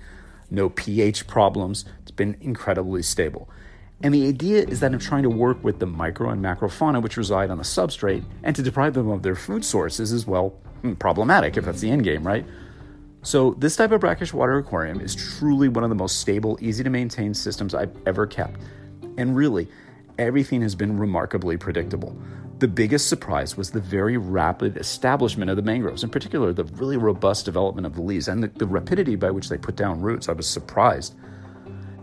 no 0.50 0.70
pH 0.70 1.27
problems. 1.27 1.86
It's 2.01 2.12
been 2.12 2.36
incredibly 2.42 3.01
stable. 3.01 3.50
And 4.01 4.13
the 4.13 4.27
idea 4.27 4.63
is 4.63 4.80
that 4.82 4.94
I'm 4.94 5.00
trying 5.00 5.24
to 5.24 5.30
work 5.30 5.63
with 5.63 5.80
the 5.80 5.88
micro 5.88 6.30
and 6.30 6.42
macro 6.42 6.70
fauna 6.70 7.00
which 7.00 7.18
reside 7.18 7.50
on 7.50 7.58
the 7.58 7.63
substrate 7.63 8.24
and 8.44 8.56
to 8.56 8.62
deprive 8.62 8.94
them 8.94 9.10
of 9.10 9.24
their 9.24 9.36
food 9.36 9.66
sources 9.66 10.12
is, 10.12 10.27
well, 10.27 10.54
problematic 11.00 11.57
if 11.57 11.65
that's 11.65 11.81
the 11.81 11.89
end 11.89 12.03
game, 12.03 12.25
right? 12.25 12.46
So, 13.24 13.55
this 13.57 13.75
type 13.75 13.91
of 13.91 14.00
brackish 14.00 14.34
water 14.34 14.57
aquarium 14.57 15.01
is 15.01 15.15
truly 15.15 15.67
one 15.67 15.84
of 15.84 15.89
the 15.89 15.96
most 15.96 16.19
stable, 16.22 16.57
easy 16.62 16.84
to 16.84 16.89
maintain 16.89 17.34
systems 17.34 17.75
I've 17.75 17.96
ever 18.05 18.25
kept. 18.25 18.60
And 19.17 19.36
really, 19.36 19.67
everything 20.17 20.62
has 20.62 20.75
been 20.75 20.98
remarkably 20.98 21.57
predictable. 21.57 22.15
The 22.60 22.67
biggest 22.67 23.07
surprise 23.07 23.57
was 23.57 23.69
the 23.69 23.81
very 23.81 24.17
rapid 24.17 24.77
establishment 24.77 25.50
of 25.51 25.57
the 25.57 25.62
mangroves, 25.62 26.03
in 26.03 26.10
particular, 26.10 26.53
the 26.53 26.63
really 26.63 26.98
robust 26.98 27.46
development 27.46 27.86
of 27.86 27.96
the 27.96 28.01
leaves 28.01 28.27
and 28.27 28.41
the, 28.41 28.48
the 28.48 28.65
rapidity 28.65 29.15
by 29.15 29.29
which 29.29 29.50
they 29.50 29.57
put 29.57 29.75
down 29.75 30.01
roots. 30.01 30.29
I 30.29 30.31
was 30.31 30.48
surprised. 30.48 31.15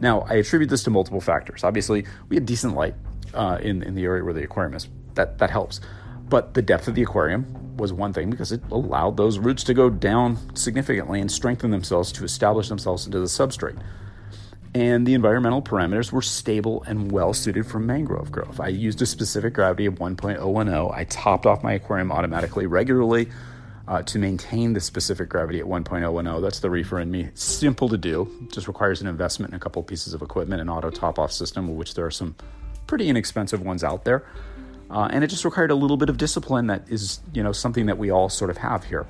Now, 0.00 0.20
I 0.28 0.34
attribute 0.34 0.70
this 0.70 0.82
to 0.84 0.90
multiple 0.90 1.20
factors. 1.20 1.64
Obviously, 1.64 2.04
we 2.28 2.36
had 2.36 2.46
decent 2.46 2.74
light 2.74 2.94
uh, 3.32 3.58
in, 3.62 3.82
in 3.82 3.94
the 3.94 4.04
area 4.04 4.22
where 4.22 4.34
the 4.34 4.44
aquarium 4.44 4.74
is. 4.74 4.88
That, 5.14 5.38
that 5.38 5.50
helps. 5.50 5.80
But 6.28 6.54
the 6.54 6.62
depth 6.62 6.88
of 6.88 6.94
the 6.94 7.02
aquarium 7.02 7.76
was 7.76 7.92
one 7.92 8.12
thing 8.12 8.30
because 8.30 8.52
it 8.52 8.62
allowed 8.70 9.16
those 9.16 9.38
roots 9.38 9.64
to 9.64 9.74
go 9.74 9.90
down 9.90 10.38
significantly 10.56 11.20
and 11.20 11.30
strengthen 11.30 11.70
themselves 11.70 12.12
to 12.12 12.24
establish 12.24 12.68
themselves 12.68 13.06
into 13.06 13.18
the 13.18 13.26
substrate 13.26 13.78
and 14.74 15.06
the 15.06 15.14
environmental 15.14 15.62
parameters 15.62 16.10
were 16.10 16.22
stable 16.22 16.82
and 16.86 17.12
well 17.12 17.32
suited 17.32 17.66
for 17.66 17.78
mangrove 17.78 18.32
growth. 18.32 18.58
I 18.58 18.68
used 18.68 19.00
a 19.02 19.06
specific 19.06 19.54
gravity 19.54 19.86
of 19.86 19.94
1.010. 19.94 20.94
I 20.94 21.04
topped 21.04 21.46
off 21.46 21.62
my 21.62 21.74
aquarium 21.74 22.10
automatically 22.10 22.66
regularly 22.66 23.30
uh, 23.86 24.02
to 24.02 24.18
maintain 24.18 24.72
the 24.72 24.80
specific 24.80 25.28
gravity 25.28 25.60
at 25.60 25.66
1.010. 25.66 26.42
That's 26.42 26.58
the 26.58 26.70
reefer 26.70 26.98
in 26.98 27.10
me. 27.10 27.30
Simple 27.34 27.88
to 27.88 27.96
do, 27.96 28.48
just 28.50 28.66
requires 28.66 29.00
an 29.00 29.06
investment 29.06 29.52
in 29.52 29.56
a 29.56 29.60
couple 29.60 29.82
pieces 29.84 30.12
of 30.12 30.22
equipment, 30.22 30.60
an 30.60 30.68
auto 30.68 30.90
top 30.90 31.18
off 31.20 31.30
system, 31.30 31.76
which 31.76 31.94
there 31.94 32.04
are 32.04 32.10
some 32.10 32.34
pretty 32.88 33.08
inexpensive 33.08 33.62
ones 33.62 33.84
out 33.84 34.04
there. 34.04 34.26
Uh, 34.94 35.08
and 35.10 35.24
it 35.24 35.26
just 35.26 35.44
required 35.44 35.72
a 35.72 35.74
little 35.74 35.96
bit 35.96 36.08
of 36.08 36.16
discipline 36.16 36.68
that 36.68 36.88
is, 36.88 37.18
you 37.32 37.42
know, 37.42 37.50
something 37.50 37.86
that 37.86 37.98
we 37.98 38.10
all 38.10 38.28
sort 38.28 38.48
of 38.48 38.58
have 38.58 38.84
here. 38.84 39.04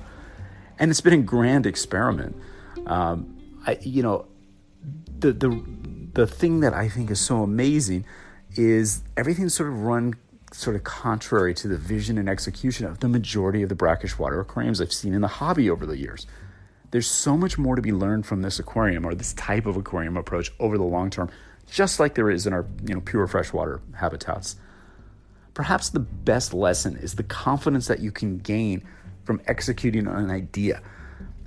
And 0.79 0.89
it's 0.89 0.99
been 0.99 1.13
a 1.13 1.17
grand 1.17 1.67
experiment. 1.67 2.35
Um, 2.87 3.59
I, 3.67 3.77
you 3.81 4.01
know, 4.01 4.25
the 5.19 5.31
the 5.31 5.63
the 6.13 6.27
thing 6.27 6.61
that 6.61 6.73
I 6.73 6.89
think 6.89 7.11
is 7.11 7.19
so 7.19 7.43
amazing 7.43 8.03
is 8.55 9.03
everything's 9.15 9.53
sort 9.53 9.69
of 9.69 9.83
run 9.83 10.15
sort 10.51 10.75
of 10.75 10.83
contrary 10.83 11.53
to 11.53 11.67
the 11.67 11.77
vision 11.77 12.17
and 12.17 12.27
execution 12.27 12.87
of 12.87 12.99
the 13.01 13.07
majority 13.07 13.61
of 13.61 13.69
the 13.69 13.75
brackish 13.75 14.17
water 14.17 14.39
aquariums 14.39 14.81
I've 14.81 14.93
seen 14.93 15.13
in 15.13 15.21
the 15.21 15.27
hobby 15.27 15.69
over 15.69 15.85
the 15.85 15.97
years. 15.97 16.25
There's 16.91 17.09
so 17.09 17.37
much 17.37 17.57
more 17.57 17.75
to 17.75 17.81
be 17.81 17.91
learned 17.91 18.25
from 18.25 18.41
this 18.41 18.57
aquarium 18.57 19.05
or 19.05 19.13
this 19.13 19.33
type 19.33 19.65
of 19.65 19.75
aquarium 19.75 20.17
approach 20.17 20.51
over 20.59 20.77
the 20.77 20.83
long 20.83 21.11
term, 21.11 21.29
just 21.69 21.99
like 21.99 22.15
there 22.15 22.31
is 22.31 22.47
in 22.47 22.53
our 22.53 22.65
you 22.87 22.95
know 22.95 23.01
pure 23.01 23.27
freshwater 23.27 23.81
habitats. 23.99 24.55
Perhaps 25.55 25.89
the 25.89 26.01
best 26.01 26.53
lesson 26.53 26.97
is 26.97 27.15
the 27.15 27.23
confidence 27.23 27.87
that 27.87 27.99
you 27.99 28.11
can 28.11 28.37
gain 28.37 28.83
from 29.23 29.41
executing 29.47 30.07
on 30.07 30.23
an 30.25 30.29
idea 30.29 30.81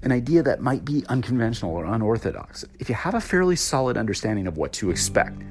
an 0.03 0.12
idea 0.12 0.45
that 0.45 0.61
might 0.61 0.85
be 0.85 1.05
unconventional 1.09 1.73
or 1.73 1.85
unorthodox, 1.85 2.65
if 2.79 2.88
you 2.88 2.95
have 2.95 3.15
a 3.15 3.21
fairly 3.21 3.57
solid 3.57 3.97
understanding 3.97 4.47
of 4.47 4.57
what 4.57 4.73
to 4.73 4.91
expect. 4.91 5.43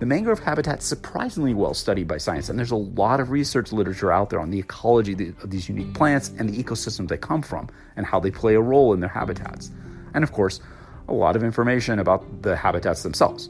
The 0.00 0.06
mangrove 0.06 0.40
habitat 0.40 0.80
is 0.80 0.84
surprisingly 0.84 1.54
well 1.54 1.72
studied 1.72 2.08
by 2.08 2.18
science, 2.18 2.48
and 2.48 2.58
there's 2.58 2.72
a 2.72 2.76
lot 2.76 3.20
of 3.20 3.30
research 3.30 3.70
literature 3.70 4.10
out 4.10 4.28
there 4.28 4.40
on 4.40 4.50
the 4.50 4.58
ecology 4.58 5.12
of 5.12 5.48
these 5.50 5.68
unique 5.68 5.94
plants 5.94 6.32
and 6.36 6.48
the 6.48 6.60
ecosystems 6.60 7.06
they 7.08 7.16
come 7.16 7.42
from 7.42 7.68
and 7.94 8.04
how 8.04 8.18
they 8.18 8.32
play 8.32 8.56
a 8.56 8.60
role 8.60 8.92
in 8.92 8.98
their 8.98 9.08
habitats. 9.08 9.70
And 10.14 10.24
of 10.24 10.32
course, 10.32 10.58
a 11.06 11.14
lot 11.14 11.36
of 11.36 11.44
information 11.44 12.00
about 12.00 12.42
the 12.42 12.56
habitats 12.56 13.04
themselves. 13.04 13.48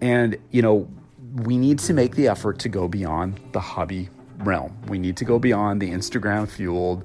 And, 0.00 0.36
you 0.50 0.60
know, 0.60 0.88
we 1.34 1.56
need 1.56 1.78
to 1.80 1.94
make 1.94 2.14
the 2.14 2.28
effort 2.28 2.58
to 2.60 2.68
go 2.68 2.88
beyond 2.88 3.40
the 3.52 3.60
hobby 3.60 4.08
realm. 4.38 4.76
We 4.88 4.98
need 4.98 5.16
to 5.18 5.24
go 5.24 5.38
beyond 5.38 5.82
the 5.82 5.90
Instagram 5.90 6.48
fueled, 6.48 7.04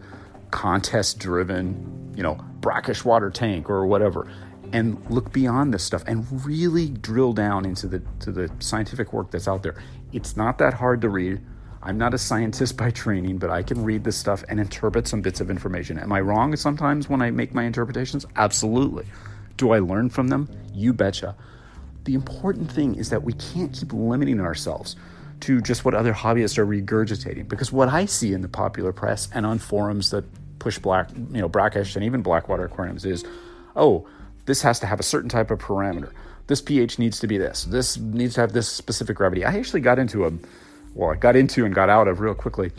contest 0.51 1.19
driven, 1.19 2.13
you 2.15 2.23
know, 2.23 2.35
brackish 2.59 3.03
water 3.03 3.29
tank 3.29 3.69
or 3.69 3.85
whatever 3.85 4.27
and 4.73 4.99
look 5.09 5.31
beyond 5.31 5.73
this 5.73 5.83
stuff 5.83 6.03
and 6.07 6.25
really 6.45 6.89
drill 6.89 7.31
down 7.31 7.65
into 7.65 7.87
the 7.87 8.01
to 8.19 8.31
the 8.31 8.51
scientific 8.59 9.13
work 9.13 9.31
that's 9.31 9.47
out 9.47 9.63
there. 9.63 9.75
It's 10.11 10.35
not 10.35 10.57
that 10.57 10.73
hard 10.73 11.01
to 11.01 11.09
read. 11.09 11.39
I'm 11.83 11.97
not 11.97 12.13
a 12.13 12.17
scientist 12.17 12.77
by 12.77 12.91
training, 12.91 13.37
but 13.37 13.49
I 13.49 13.61
can 13.61 13.83
read 13.83 14.03
this 14.03 14.17
stuff 14.17 14.43
and 14.47 14.59
interpret 14.59 15.07
some 15.07 15.21
bits 15.21 15.41
of 15.41 15.49
information. 15.49 15.99
Am 15.99 16.11
I 16.11 16.21
wrong 16.21 16.55
sometimes 16.55 17.09
when 17.09 17.21
I 17.21 17.29
make 17.29 17.53
my 17.53 17.63
interpretations? 17.63 18.25
Absolutely. 18.35 19.05
Do 19.57 19.71
I 19.71 19.79
learn 19.79 20.09
from 20.09 20.29
them? 20.29 20.49
You 20.73 20.93
betcha. 20.93 21.35
The 22.03 22.15
important 22.15 22.71
thing 22.71 22.95
is 22.95 23.09
that 23.09 23.23
we 23.23 23.33
can't 23.33 23.73
keep 23.73 23.93
limiting 23.93 24.39
ourselves 24.39 24.95
to 25.41 25.61
just 25.61 25.83
what 25.83 25.93
other 25.93 26.13
hobbyists 26.13 26.57
are 26.57 26.65
regurgitating 26.65 27.47
because 27.47 27.71
what 27.71 27.89
I 27.89 28.05
see 28.05 28.33
in 28.33 28.41
the 28.41 28.47
popular 28.47 28.93
press 28.93 29.29
and 29.33 29.45
on 29.45 29.59
forums 29.59 30.11
that 30.11 30.23
push 30.59 30.79
black, 30.79 31.09
you 31.11 31.41
know, 31.41 31.49
brackish 31.49 31.95
and 31.95 32.05
even 32.05 32.21
blackwater 32.21 32.65
aquariums 32.65 33.05
is, 33.05 33.25
oh, 33.75 34.07
this 34.45 34.61
has 34.61 34.79
to 34.79 34.85
have 34.85 34.99
a 34.99 35.03
certain 35.03 35.29
type 35.29 35.51
of 35.51 35.59
parameter. 35.59 36.11
This 36.47 36.61
pH 36.61 36.99
needs 36.99 37.19
to 37.19 37.27
be 37.27 37.37
this. 37.37 37.65
This 37.65 37.97
needs 37.97 38.35
to 38.35 38.41
have 38.41 38.53
this 38.53 38.67
specific 38.67 39.17
gravity. 39.17 39.45
I 39.45 39.53
actually 39.55 39.81
got 39.81 39.99
into 39.99 40.25
a, 40.25 40.31
well, 40.93 41.11
I 41.11 41.15
got 41.15 41.35
into 41.35 41.65
and 41.65 41.73
got 41.73 41.89
out 41.89 42.07
of 42.07 42.19
real 42.19 42.33
quickly 42.33 42.71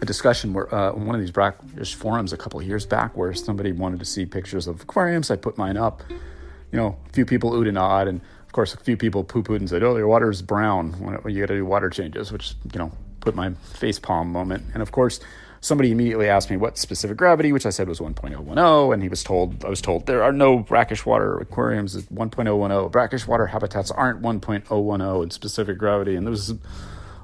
a 0.00 0.06
discussion 0.06 0.52
where 0.52 0.72
uh, 0.74 0.92
on 0.92 1.06
one 1.06 1.14
of 1.14 1.20
these 1.20 1.30
brackish 1.30 1.94
forums 1.94 2.32
a 2.32 2.36
couple 2.36 2.60
years 2.62 2.86
back 2.86 3.16
where 3.16 3.32
somebody 3.34 3.72
wanted 3.72 3.98
to 3.98 4.04
see 4.04 4.26
pictures 4.26 4.66
of 4.66 4.82
aquariums. 4.82 5.30
I 5.30 5.36
put 5.36 5.58
mine 5.58 5.76
up. 5.76 6.02
You 6.10 6.78
know, 6.78 6.96
a 7.06 7.12
few 7.12 7.26
people 7.26 7.52
oohed 7.52 7.68
and 7.68 7.76
awed, 7.76 8.08
and 8.08 8.22
of 8.52 8.54
course, 8.54 8.74
a 8.74 8.76
few 8.76 8.98
people 8.98 9.24
poo 9.24 9.42
pooed 9.42 9.60
and 9.60 9.68
said, 9.70 9.82
"Oh, 9.82 9.96
your 9.96 10.08
water 10.08 10.28
is 10.30 10.42
brown. 10.42 10.94
You 11.26 11.40
got 11.40 11.46
to 11.46 11.56
do 11.56 11.64
water 11.64 11.88
changes," 11.88 12.30
which 12.30 12.54
you 12.70 12.78
know 12.78 12.92
put 13.20 13.34
my 13.34 13.52
face 13.72 13.98
palm 13.98 14.30
moment. 14.30 14.64
And 14.74 14.82
of 14.82 14.92
course, 14.92 15.20
somebody 15.62 15.90
immediately 15.90 16.28
asked 16.28 16.50
me 16.50 16.58
what 16.58 16.76
specific 16.76 17.16
gravity, 17.16 17.50
which 17.50 17.64
I 17.64 17.70
said 17.70 17.88
was 17.88 17.98
1.010, 17.98 18.92
and 18.92 19.02
he 19.02 19.08
was 19.08 19.24
told 19.24 19.64
I 19.64 19.70
was 19.70 19.80
told 19.80 20.04
there 20.04 20.22
are 20.22 20.32
no 20.32 20.58
brackish 20.58 21.06
water 21.06 21.38
aquariums 21.38 21.96
at 21.96 22.04
1.010. 22.12 22.90
Brackish 22.90 23.26
water 23.26 23.46
habitats 23.46 23.90
aren't 23.90 24.20
1.010 24.20 25.22
in 25.22 25.30
specific 25.30 25.78
gravity, 25.78 26.14
and 26.14 26.26
there 26.26 26.30
was 26.30 26.50
a 26.50 26.58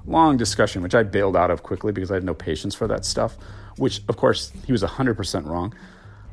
long 0.07 0.39
discussion 0.39 0.81
which 0.81 0.95
I 0.95 1.03
bailed 1.03 1.37
out 1.37 1.51
of 1.51 1.63
quickly 1.63 1.93
because 1.93 2.11
I 2.11 2.15
had 2.15 2.25
no 2.25 2.33
patience 2.33 2.75
for 2.75 2.87
that 2.87 3.05
stuff. 3.05 3.37
Which, 3.77 4.01
of 4.09 4.17
course, 4.17 4.51
he 4.65 4.73
was 4.73 4.83
100% 4.83 5.47
wrong. 5.47 5.75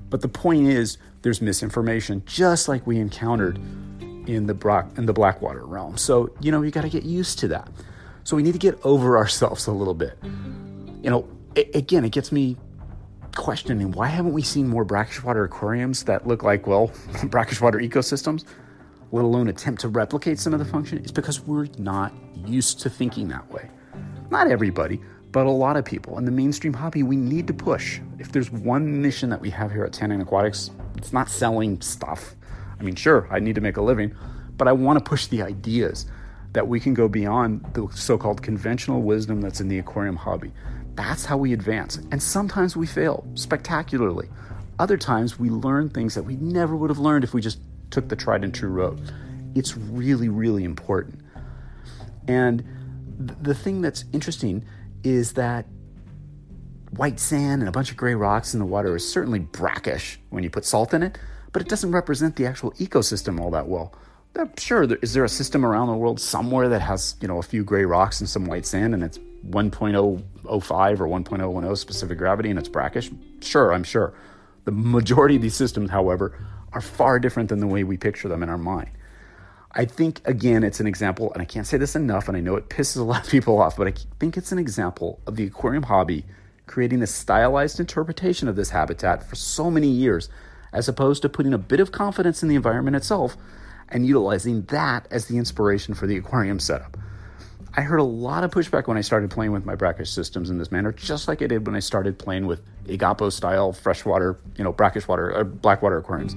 But 0.10 0.22
the 0.22 0.30
point 0.30 0.68
is, 0.68 0.98
there's 1.22 1.42
misinformation, 1.42 2.24
just 2.26 2.70
like 2.70 2.88
we 2.88 2.98
encountered 2.98 3.60
in 4.28 4.48
the 4.48 4.54
Bra- 4.54 4.88
in 4.98 5.06
the 5.06 5.14
Blackwater 5.14 5.66
realm. 5.66 5.98
So 5.98 6.30
you 6.42 6.52
know 6.52 6.62
you 6.62 6.72
got 6.72 6.82
to 6.82 6.90
get 6.90 7.04
used 7.04 7.40
to 7.40 7.48
that. 7.50 7.70
So 8.24 8.36
we 8.36 8.44
need 8.44 8.54
to 8.54 8.60
get 8.60 8.80
over 8.84 9.18
ourselves 9.22 9.68
a 9.68 9.72
little 9.72 9.94
bit. 9.94 10.18
You 10.24 11.10
know, 11.10 11.28
it, 11.56 11.76
again, 11.76 12.04
it 12.06 12.12
gets 12.12 12.32
me 12.32 12.58
questioning 13.36 13.92
why 13.92 14.08
haven't 14.08 14.34
we 14.34 14.42
seen 14.42 14.68
more 14.68 14.86
brackish 14.86 15.22
water 15.22 15.44
aquariums 15.44 16.04
that 16.04 16.26
look 16.26 16.42
like, 16.42 16.68
well, 16.68 16.92
brackish 17.26 17.62
water 17.62 17.80
ecosystems, 17.80 18.46
let 19.12 19.24
alone 19.24 19.50
attempt 19.50 19.82
to 19.82 19.90
replicate 19.90 20.40
some 20.40 20.54
of 20.54 20.60
the 20.60 20.66
function? 20.66 20.98
It's 21.00 21.12
because 21.12 21.42
we're 21.42 21.68
not 21.78 22.14
used 22.46 22.80
to 22.82 22.90
thinking 22.90 23.28
that 23.30 23.50
way. 23.52 23.70
Not 24.32 24.48
everybody, 24.48 25.00
but 25.32 25.46
a 25.46 25.52
lot 25.52 25.78
of 25.78 25.86
people. 25.86 26.18
In 26.18 26.26
the 26.26 26.32
mainstream 26.32 26.74
hobby, 26.74 27.04
we 27.04 27.16
need 27.16 27.46
to 27.48 27.54
push. 27.54 28.00
If 28.20 28.32
there's 28.32 28.52
one 28.52 29.02
mission 29.02 29.30
that 29.30 29.42
we 29.42 29.50
have 29.52 29.72
here 29.72 29.84
at 29.84 29.94
Tannin 29.94 30.22
Aquatics, 30.22 30.72
it's 30.96 31.14
not 31.14 31.30
selling 31.30 31.80
stuff. 31.82 32.36
I 32.80 32.84
mean, 32.84 32.96
sure, 32.96 33.28
I 33.32 33.40
need 33.40 33.56
to 33.56 33.62
make 33.62 33.78
a 33.78 33.82
living, 33.82 34.16
but 34.58 34.68
I 34.68 34.72
want 34.72 35.00
to 35.00 35.04
push 35.04 35.28
the 35.28 35.42
ideas 35.42 36.06
that 36.54 36.68
we 36.68 36.80
can 36.80 36.94
go 36.94 37.08
beyond 37.08 37.66
the 37.74 37.88
so 37.94 38.18
called 38.18 38.42
conventional 38.42 39.02
wisdom 39.02 39.42
that's 39.42 39.60
in 39.60 39.68
the 39.68 39.80
aquarium 39.80 40.16
hobby. 40.16 40.52
That's 40.96 41.26
how 41.26 41.38
we 41.38 41.52
advance. 41.52 41.98
And 42.12 42.24
sometimes 42.24 42.78
we 42.78 42.88
fail 42.88 43.28
spectacularly. 43.34 44.30
Other 44.80 44.98
times 44.98 45.38
we 45.38 45.50
learn 45.50 45.90
things 45.90 46.16
that 46.16 46.24
we 46.24 46.38
never 46.38 46.76
would 46.76 46.90
have 46.90 47.00
learned 47.00 47.24
if 47.24 47.34
we 47.34 47.42
just 47.42 47.60
took 47.92 48.08
the 48.08 48.16
tried 48.16 48.44
and 48.44 48.54
true 48.54 48.70
road. 48.70 49.02
It's 49.54 49.76
really, 49.76 50.30
really 50.30 50.64
important. 50.64 51.20
And 52.28 52.64
th- 53.18 53.38
the 53.42 53.54
thing 53.54 53.82
that's 53.82 54.06
interesting 54.14 54.66
is 55.04 55.34
that 55.34 55.66
white 56.92 57.20
sand 57.20 57.62
and 57.62 57.70
a 57.70 57.72
bunch 57.72 57.92
of 57.92 57.98
gray 57.98 58.16
rocks 58.16 58.54
in 58.54 58.60
the 58.60 58.66
water 58.66 58.96
is 58.96 59.08
certainly 59.08 59.40
brackish 59.40 60.20
when 60.30 60.44
you 60.44 60.50
put 60.50 60.66
salt 60.66 60.94
in 60.94 61.04
it, 61.04 61.18
but 61.56 61.62
it 61.62 61.70
doesn't 61.70 61.94
represent 61.94 62.36
the 62.36 62.46
actual 62.46 62.72
ecosystem 62.72 63.40
all 63.40 63.50
that 63.50 63.66
well. 63.66 63.94
Sure, 64.58 64.84
is 65.02 65.14
there 65.14 65.24
a 65.24 65.30
system 65.30 65.66
around 65.66 65.88
the 65.88 65.94
world 65.94 66.20
somewhere 66.20 66.68
that 66.68 66.82
has, 66.82 67.16
you 67.22 67.30
know, 67.30 67.38
a 67.38 67.42
few 67.42 67.64
gray 67.64 67.86
rocks 67.86 68.20
and 68.20 68.28
some 68.28 68.44
white 68.44 68.66
sand 68.66 68.94
and 68.94 69.02
it's 69.02 69.18
1.005 69.48 70.20
or 70.52 70.60
1.010 71.08 71.78
specific 71.78 72.18
gravity 72.18 72.50
and 72.50 72.60
it's 72.60 72.68
brackish? 72.68 73.10
Sure, 73.40 73.72
I'm 73.72 73.86
sure. 73.86 74.14
The 74.66 74.74
majority 74.74 75.38
of 75.38 75.42
these 75.42 75.56
systems, 75.56 75.92
however, 75.92 76.38
are 76.74 76.82
far 76.82 77.20
different 77.20 77.48
than 77.48 77.62
the 77.62 77.68
way 77.68 77.86
we 77.86 77.96
picture 77.96 78.28
them 78.28 78.44
in 78.44 78.50
our 78.50 78.58
mind. 78.58 78.90
I 79.72 79.86
think, 79.86 80.20
again, 80.26 80.62
it's 80.62 80.82
an 80.82 80.88
example, 80.88 81.32
and 81.32 81.42
I 81.42 81.46
can't 81.46 81.66
say 81.66 81.78
this 81.78 81.96
enough, 81.96 82.28
and 82.28 82.36
I 82.36 82.42
know 82.42 82.58
it 82.58 82.68
pisses 82.68 82.98
a 82.98 83.04
lot 83.04 83.24
of 83.24 83.32
people 83.32 83.62
off, 83.62 83.78
but 83.78 83.88
I 83.88 83.94
think 84.20 84.36
it's 84.36 84.52
an 84.52 84.60
example 84.60 85.22
of 85.26 85.38
the 85.38 85.46
aquarium 85.46 85.84
hobby 85.84 86.26
creating 86.66 87.02
a 87.02 87.08
stylized 87.08 87.80
interpretation 87.80 88.50
of 88.50 88.58
this 88.58 88.72
habitat 88.72 89.24
for 89.24 89.36
so 89.36 89.72
many 89.72 89.88
years, 89.88 90.28
as 90.76 90.90
opposed 90.90 91.22
to 91.22 91.30
putting 91.30 91.54
a 91.54 91.58
bit 91.58 91.80
of 91.80 91.92
confidence 91.92 92.44
in 92.44 92.50
the 92.50 92.56
environment 92.56 92.96
itself 92.96 93.38
and 93.90 94.06
utilizing 94.06 94.64
that 94.64 95.08
as 95.10 95.28
the 95.28 95.38
inspiration 95.38 95.94
for 95.94 96.06
the 96.06 96.18
aquarium 96.18 96.60
setup. 96.60 96.98
I 97.78 97.82
heard 97.82 98.00
a 98.00 98.04
lot 98.04 98.44
of 98.44 98.52
pushback 98.52 98.88
when 98.88 98.98
I 98.98 99.02
started 99.02 99.32
playing 99.32 99.54
with 99.54 99.66
my 99.66 99.76
brackish 99.76 100.10
systems 100.10 100.50
in 100.50 100.58
this 100.58 100.72
manner, 100.72 100.92
just 100.92 101.28
like 101.28 101.42
I 101.42 101.48
did 101.48 101.66
when 101.66 101.76
I 101.76 101.80
started 101.80 102.20
playing 102.20 102.46
with 102.46 102.62
Igapo 102.86 103.32
style 103.32 103.74
freshwater, 103.74 104.38
you 104.58 104.64
know, 104.64 104.74
brackish 104.74 105.08
water, 105.08 105.36
uh, 105.36 105.44
blackwater 105.44 105.98
aquariums. 105.98 106.36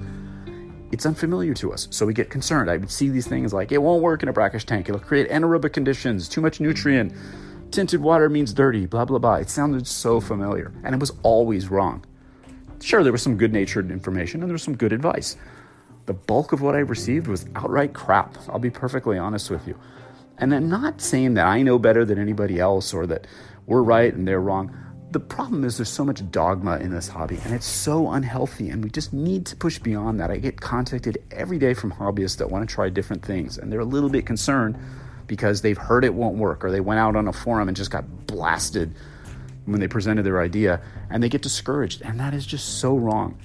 It's 0.91 1.05
unfamiliar 1.05 1.53
to 1.55 1.71
us, 1.71 1.87
so 1.91 2.05
we 2.05 2.13
get 2.13 2.29
concerned. 2.29 2.69
I 2.69 2.77
would 2.77 2.91
see 2.91 3.09
these 3.09 3.27
things 3.27 3.53
like 3.53 3.71
it 3.71 3.77
won't 3.77 4.01
work 4.01 4.23
in 4.23 4.29
a 4.29 4.33
brackish 4.33 4.65
tank. 4.65 4.89
It'll 4.89 4.99
create 4.99 5.29
anaerobic 5.29 5.73
conditions, 5.73 6.27
too 6.27 6.41
much 6.41 6.59
nutrient, 6.59 7.13
tinted 7.71 8.01
water 8.01 8.29
means 8.29 8.53
dirty, 8.53 8.85
blah, 8.85 9.05
blah, 9.05 9.19
blah. 9.19 9.35
It 9.35 9.49
sounded 9.49 9.85
so 9.85 10.19
familiar, 10.19 10.73
and 10.83 10.95
it 10.95 10.99
was 10.99 11.11
always 11.23 11.69
wrong. 11.69 12.05
Sure, 12.81 13.03
there 13.03 13.11
was 13.11 13.21
some 13.21 13.37
good 13.37 13.53
natured 13.53 13.91
information 13.91 14.41
and 14.41 14.49
there 14.49 14.53
was 14.53 14.63
some 14.63 14.75
good 14.75 14.93
advice. 14.93 15.35
The 16.05 16.13
bulk 16.13 16.53
of 16.53 16.61
what 16.61 16.75
I 16.75 16.79
received 16.79 17.27
was 17.27 17.45
outright 17.55 17.93
crap. 17.93 18.37
I'll 18.47 18.59
be 18.59 18.69
perfectly 18.69 19.17
honest 19.17 19.49
with 19.49 19.67
you. 19.67 19.77
And 20.37 20.53
I'm 20.53 20.69
not 20.69 21.01
saying 21.01 21.33
that 21.35 21.45
I 21.45 21.61
know 21.61 21.77
better 21.77 22.05
than 22.05 22.17
anybody 22.17 22.59
else 22.59 22.93
or 22.93 23.05
that 23.07 23.27
we're 23.67 23.83
right 23.83 24.13
and 24.13 24.27
they're 24.27 24.39
wrong. 24.39 24.75
The 25.11 25.19
problem 25.19 25.65
is 25.65 25.77
there's 25.77 25.89
so 25.89 26.05
much 26.05 26.21
dogma 26.31 26.77
in 26.77 26.91
this 26.91 27.07
hobby 27.07 27.39
and 27.43 27.53
it's 27.53 27.65
so 27.65 28.11
unhealthy 28.11 28.69
and 28.69 28.83
we 28.83 28.89
just 28.89 29.11
need 29.11 29.45
to 29.47 29.55
push 29.55 29.79
beyond 29.79 30.19
that. 30.19 30.31
I 30.31 30.37
get 30.37 30.61
contacted 30.61 31.17
every 31.31 31.59
day 31.59 31.73
from 31.73 31.91
hobbyists 31.91 32.37
that 32.37 32.49
want 32.49 32.67
to 32.67 32.73
try 32.73 32.89
different 32.89 33.25
things 33.25 33.57
and 33.57 33.71
they're 33.71 33.79
a 33.79 33.85
little 33.85 34.09
bit 34.09 34.25
concerned 34.25 34.77
because 35.27 35.61
they've 35.61 35.77
heard 35.77 36.05
it 36.05 36.13
won't 36.13 36.37
work 36.37 36.63
or 36.63 36.71
they 36.71 36.79
went 36.79 36.99
out 36.99 37.15
on 37.15 37.27
a 37.27 37.33
forum 37.33 37.67
and 37.67 37.75
just 37.75 37.91
got 37.91 38.27
blasted 38.27 38.93
when 39.71 39.79
they 39.79 39.87
presented 39.87 40.23
their 40.23 40.41
idea 40.41 40.81
and 41.09 41.21
they 41.21 41.29
get 41.29 41.41
discouraged 41.41 42.01
and 42.01 42.19
that 42.19 42.33
is 42.33 42.45
just 42.45 42.79
so 42.79 42.95
wrong. 42.95 43.39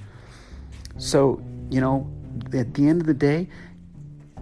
So, 0.97 1.41
you 1.69 1.81
know, 1.81 2.09
at 2.53 2.73
the 2.73 2.87
end 2.87 3.01
of 3.01 3.07
the 3.07 3.13
day, 3.13 3.47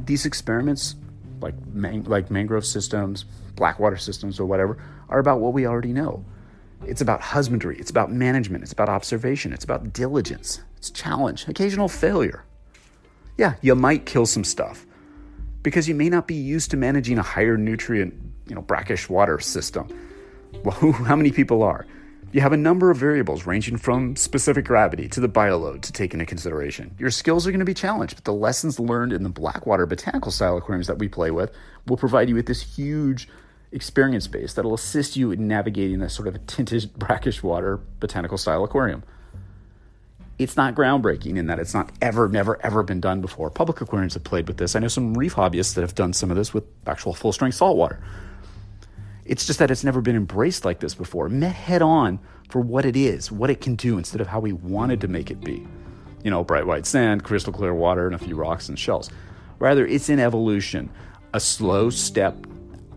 these 0.06 0.26
experiments 0.26 0.96
like 1.42 1.54
man- 1.68 2.04
like 2.06 2.32
mangrove 2.32 2.66
systems, 2.66 3.26
blackwater 3.56 3.98
systems 3.98 4.40
or 4.40 4.46
whatever 4.46 4.78
are 5.10 5.20
about 5.20 5.40
what 5.40 5.54
we 5.54 5.68
already 5.68 5.94
know. 5.94 6.26
It's 6.86 7.02
about 7.02 7.22
husbandry, 7.22 7.78
it's 7.78 7.92
about 7.92 8.12
management, 8.12 8.64
it's 8.64 8.74
about 8.74 8.90
observation, 8.90 9.54
it's 9.54 9.64
about 9.64 9.94
diligence, 9.94 10.62
it's 10.78 10.90
challenge, 10.90 11.48
occasional 11.48 11.88
failure. 11.88 12.44
Yeah, 13.38 13.56
you 13.62 13.74
might 13.76 14.06
kill 14.06 14.26
some 14.26 14.44
stuff 14.44 14.86
because 15.64 15.88
you 15.88 15.96
may 15.96 16.10
not 16.10 16.28
be 16.28 16.36
used 16.36 16.72
to 16.72 16.78
managing 16.78 17.18
a 17.18 17.24
higher 17.24 17.58
nutrient, 17.58 18.14
you 18.48 18.56
know, 18.56 18.62
brackish 18.62 19.10
water 19.10 19.40
system. 19.40 19.88
Well, 20.64 20.94
how 20.94 21.16
many 21.18 21.32
people 21.32 21.62
are? 21.62 21.86
You 22.32 22.42
have 22.42 22.54
a 22.54 22.58
number 22.58 22.90
of 22.90 22.98
variables 22.98 23.46
ranging 23.46 23.78
from 23.78 24.16
specific 24.16 24.66
gravity 24.66 25.08
to 25.10 25.20
the 25.20 25.28
bioload 25.28 25.82
to 25.82 25.92
take 25.92 26.14
into 26.14 26.26
consideration. 26.26 26.96
Your 26.98 27.12
skills 27.12 27.46
are 27.46 27.52
going 27.52 27.60
to 27.60 27.66
be 27.66 27.74
challenged, 27.74 28.16
but 28.16 28.24
the 28.24 28.34
lessons 28.34 28.80
learned 28.80 29.14
in 29.14 29.24
the 29.24 29.30
Blackwater 29.30 29.86
botanical 29.86 30.32
style 30.32 30.58
aquariums 30.58 30.88
that 30.88 30.98
we 30.98 31.08
play 31.08 31.32
with 31.32 31.52
will 31.86 31.98
provide 31.98 32.30
you 32.30 32.36
with 32.36 32.48
this 32.48 32.62
huge 32.62 33.28
experience 33.72 34.26
base 34.28 34.54
that'll 34.54 34.74
assist 34.74 35.18
you 35.18 35.32
in 35.32 35.48
navigating 35.48 36.00
this 36.00 36.14
sort 36.14 36.28
of 36.28 36.36
a 36.36 36.40
tinted 36.40 36.94
brackish 36.98 37.44
water 37.44 37.80
botanical 38.00 38.38
style 38.38 38.64
aquarium 38.64 39.04
it's 40.40 40.58
not 40.58 40.76
groundbreaking 40.76 41.38
in 41.38 41.48
that 41.48 41.60
it's 41.60 41.74
not 41.74 41.92
ever, 42.02 42.28
never, 42.28 42.64
ever 42.66 42.84
been 42.84 43.00
done 43.00 43.22
before. 43.22 43.50
Public 43.50 43.82
aquariums 43.82 44.16
have 44.16 44.24
played 44.24 44.48
with 44.48 44.58
this. 44.58 44.76
I 44.76 44.80
know 44.80 44.88
some 44.88 45.14
reef 45.14 45.36
hobbyists 45.36 45.76
that 45.76 45.82
have 45.82 45.96
done 45.96 46.12
some 46.14 46.32
of 46.32 46.38
this 46.38 46.54
with 46.54 46.64
actual 46.88 47.14
full 47.14 47.32
strength 47.32 47.56
saltwater. 47.56 48.00
It's 49.26 49.46
just 49.46 49.60
that 49.60 49.72
it's 49.72 49.84
never 49.84 50.02
been 50.02 50.16
embraced 50.16 50.66
like 50.66 50.80
this 50.80 50.96
before, 50.96 51.30
met 51.30 51.54
head 51.54 51.82
on 51.82 52.20
for 52.50 52.60
what 52.60 52.86
it 52.86 52.96
is, 52.96 53.32
what 53.32 53.50
it 53.50 53.62
can 53.62 53.76
do, 53.76 53.98
instead 53.98 54.22
of 54.22 54.28
how 54.28 54.40
we 54.40 54.54
wanted 54.54 55.02
to 55.02 55.08
make 55.08 55.32
it 55.32 55.42
be. 55.42 55.66
You 56.24 56.32
know, 56.32 56.44
bright 56.44 56.66
white 56.66 56.86
sand, 56.86 57.24
crystal 57.24 57.54
clear 57.54 57.74
water, 57.74 58.06
and 58.06 58.16
a 58.16 58.20
few 58.20 58.36
rocks 58.36 58.70
and 58.70 58.78
shells. 58.78 59.10
Rather, 59.60 59.86
it's 59.86 60.10
in 60.10 60.20
evolution, 60.20 60.90
a 61.34 61.40
slow 61.40 61.90
step 61.90 62.36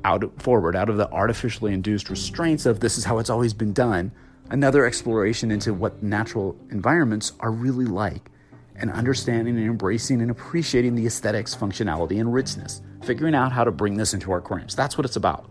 out 0.04 0.24
forward, 0.40 0.76
out 0.76 0.88
of 0.88 0.96
the 0.96 1.10
artificially 1.10 1.72
induced 1.72 2.10
restraints 2.10 2.66
of 2.66 2.80
this 2.80 2.98
is 2.98 3.04
how 3.04 3.18
it's 3.18 3.30
always 3.30 3.52
been 3.54 3.72
done 3.72 4.12
another 4.50 4.86
exploration 4.86 5.50
into 5.50 5.74
what 5.74 6.02
natural 6.02 6.56
environments 6.70 7.32
are 7.40 7.50
really 7.50 7.84
like, 7.84 8.30
and 8.76 8.90
understanding 8.92 9.56
and 9.56 9.66
embracing 9.66 10.20
and 10.20 10.30
appreciating 10.30 10.94
the 10.94 11.06
aesthetics, 11.06 11.54
functionality, 11.54 12.20
and 12.20 12.32
richness, 12.32 12.82
figuring 13.02 13.34
out 13.34 13.52
how 13.52 13.64
to 13.64 13.70
bring 13.70 13.96
this 13.96 14.14
into 14.14 14.30
our 14.30 14.38
aquariums. 14.38 14.76
That's 14.76 14.96
what 14.96 15.04
it's 15.04 15.16
about. 15.16 15.50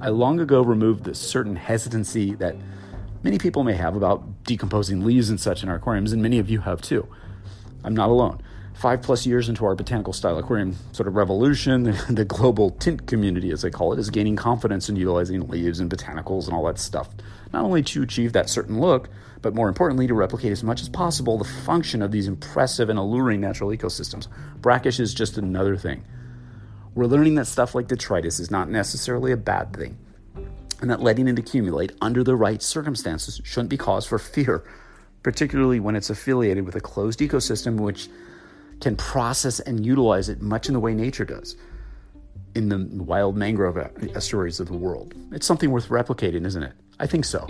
I 0.00 0.08
long 0.08 0.40
ago 0.40 0.62
removed 0.62 1.04
this 1.04 1.18
certain 1.18 1.56
hesitancy 1.56 2.34
that 2.34 2.56
many 3.22 3.38
people 3.38 3.64
may 3.64 3.74
have 3.74 3.96
about 3.96 4.44
decomposing 4.44 5.04
leaves 5.04 5.30
and 5.30 5.40
such 5.40 5.62
in 5.62 5.68
our 5.68 5.76
aquariums, 5.76 6.12
and 6.12 6.22
many 6.22 6.38
of 6.38 6.50
you 6.50 6.60
have 6.60 6.82
too. 6.82 7.08
I'm 7.84 7.94
not 7.94 8.08
alone 8.08 8.42
five 8.76 9.00
plus 9.00 9.24
years 9.24 9.48
into 9.48 9.64
our 9.64 9.74
botanical 9.74 10.12
style 10.12 10.38
aquarium 10.38 10.76
sort 10.92 11.08
of 11.08 11.16
revolution, 11.16 11.84
the 12.10 12.24
global 12.24 12.70
tint 12.70 13.06
community, 13.06 13.50
as 13.50 13.62
they 13.62 13.70
call 13.70 13.92
it, 13.92 13.98
is 13.98 14.10
gaining 14.10 14.36
confidence 14.36 14.88
in 14.88 14.96
utilizing 14.96 15.48
leaves 15.48 15.80
and 15.80 15.90
botanicals 15.90 16.44
and 16.44 16.54
all 16.54 16.64
that 16.64 16.78
stuff, 16.78 17.08
not 17.52 17.64
only 17.64 17.82
to 17.82 18.02
achieve 18.02 18.32
that 18.34 18.50
certain 18.50 18.80
look, 18.80 19.08
but 19.42 19.54
more 19.54 19.68
importantly, 19.68 20.06
to 20.06 20.14
replicate 20.14 20.52
as 20.52 20.62
much 20.62 20.82
as 20.82 20.88
possible 20.88 21.38
the 21.38 21.44
function 21.44 22.02
of 22.02 22.10
these 22.10 22.28
impressive 22.28 22.88
and 22.88 22.98
alluring 22.98 23.40
natural 23.40 23.70
ecosystems. 23.70 24.28
Brackish 24.60 25.00
is 25.00 25.14
just 25.14 25.38
another 25.38 25.76
thing. 25.76 26.04
We're 26.96 27.04
learning 27.04 27.34
that 27.34 27.46
stuff 27.46 27.74
like 27.74 27.88
detritus 27.88 28.40
is 28.40 28.50
not 28.50 28.70
necessarily 28.70 29.30
a 29.30 29.36
bad 29.36 29.76
thing, 29.76 29.98
and 30.80 30.90
that 30.90 31.02
letting 31.02 31.28
it 31.28 31.38
accumulate 31.38 31.92
under 32.00 32.24
the 32.24 32.34
right 32.34 32.62
circumstances 32.62 33.38
shouldn't 33.44 33.68
be 33.68 33.76
cause 33.76 34.06
for 34.06 34.18
fear, 34.18 34.64
particularly 35.22 35.78
when 35.78 35.94
it's 35.94 36.08
affiliated 36.08 36.64
with 36.64 36.74
a 36.74 36.80
closed 36.80 37.20
ecosystem 37.20 37.78
which 37.78 38.08
can 38.80 38.96
process 38.96 39.60
and 39.60 39.84
utilize 39.84 40.30
it 40.30 40.40
much 40.40 40.68
in 40.68 40.72
the 40.72 40.80
way 40.80 40.94
nature 40.94 41.26
does 41.26 41.54
in 42.54 42.70
the 42.70 42.78
wild 43.02 43.36
mangrove 43.36 43.76
estuaries 44.14 44.58
of 44.58 44.68
the 44.68 44.76
world. 44.76 45.12
It's 45.32 45.46
something 45.46 45.70
worth 45.70 45.90
replicating, 45.90 46.46
isn't 46.46 46.62
it? 46.62 46.72
I 46.98 47.06
think 47.06 47.26
so. 47.26 47.46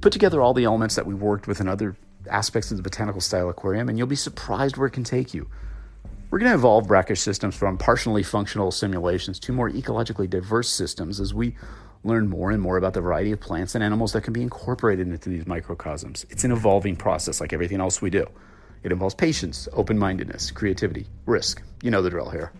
Put 0.00 0.12
together 0.12 0.40
all 0.40 0.54
the 0.54 0.62
elements 0.62 0.94
that 0.94 1.06
we've 1.06 1.20
worked 1.20 1.48
with 1.48 1.60
in 1.60 1.66
other 1.66 1.96
aspects 2.30 2.70
of 2.70 2.76
the 2.76 2.84
botanical 2.84 3.20
style 3.20 3.48
aquarium, 3.48 3.88
and 3.88 3.98
you'll 3.98 4.06
be 4.06 4.14
surprised 4.14 4.76
where 4.76 4.86
it 4.86 4.92
can 4.92 5.02
take 5.02 5.34
you. 5.34 5.48
We're 6.30 6.38
going 6.38 6.52
to 6.52 6.58
evolve 6.58 6.86
brackish 6.86 7.20
systems 7.20 7.56
from 7.56 7.76
partially 7.76 8.22
functional 8.22 8.70
simulations 8.70 9.40
to 9.40 9.52
more 9.52 9.68
ecologically 9.68 10.30
diverse 10.30 10.68
systems 10.68 11.18
as 11.18 11.34
we 11.34 11.56
learn 12.04 12.28
more 12.28 12.52
and 12.52 12.62
more 12.62 12.76
about 12.76 12.94
the 12.94 13.00
variety 13.00 13.32
of 13.32 13.40
plants 13.40 13.74
and 13.74 13.82
animals 13.82 14.12
that 14.12 14.22
can 14.22 14.32
be 14.32 14.40
incorporated 14.40 15.08
into 15.08 15.28
these 15.28 15.44
microcosms. 15.48 16.24
It's 16.30 16.44
an 16.44 16.52
evolving 16.52 16.94
process 16.94 17.40
like 17.40 17.52
everything 17.52 17.80
else 17.80 18.00
we 18.00 18.10
do. 18.10 18.24
It 18.84 18.92
involves 18.92 19.16
patience, 19.16 19.68
open 19.72 19.98
mindedness, 19.98 20.52
creativity, 20.52 21.06
risk. 21.26 21.62
You 21.82 21.90
know 21.90 22.00
the 22.00 22.10
drill 22.10 22.30
here. 22.30 22.52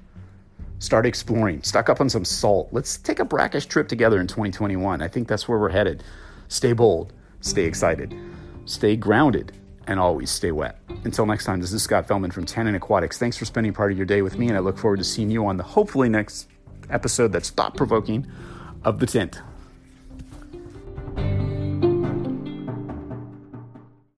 Start 0.81 1.07
exploring. 1.07 1.63
Stock 1.63 1.89
up 1.89 2.01
on 2.01 2.09
some 2.09 2.25
salt. 2.25 2.71
Let's 2.73 2.99
take 2.99 3.21
a 3.21 3.25
brackish 3.25 3.67
trip 3.67 3.87
together 3.87 4.21
in 4.21 4.27
2021. 4.27 5.01
I 5.01 5.07
think 5.07 5.29
that's 5.29 5.47
where 5.47 5.61
we're 5.61 5.71
headed. 5.71 6.03
Stay 6.49 6.73
bold, 6.73 7.13
stay 7.41 7.67
excited, 7.67 8.19
stay 8.65 8.97
grounded, 8.97 9.53
and 9.91 9.99
always 9.99 10.31
stay 10.31 10.53
wet. 10.53 10.79
Until 11.05 11.27
next 11.27 11.45
time, 11.45 11.61
this 11.61 11.73
is 11.73 11.83
Scott 11.83 12.07
Fellman 12.07 12.33
from 12.33 12.47
Tannin 12.47 12.77
Aquatics. 12.77 13.19
Thanks 13.19 13.37
for 13.37 13.45
spending 13.45 13.73
part 13.73 13.91
of 13.91 13.99
your 13.99 14.07
day 14.07 14.23
with 14.23 14.39
me, 14.39 14.47
and 14.47 14.57
I 14.57 14.61
look 14.61 14.79
forward 14.79 14.99
to 14.99 15.05
seeing 15.05 15.31
you 15.31 15.45
on 15.47 15.57
the 15.57 15.65
hopefully 15.65 16.09
next 16.09 16.49
episode 16.91 17.33
that's 17.33 17.51
thought 17.51 17.77
provoking 17.77 18.31
of 18.85 19.01
The 19.01 19.07
Tint. 19.07 19.43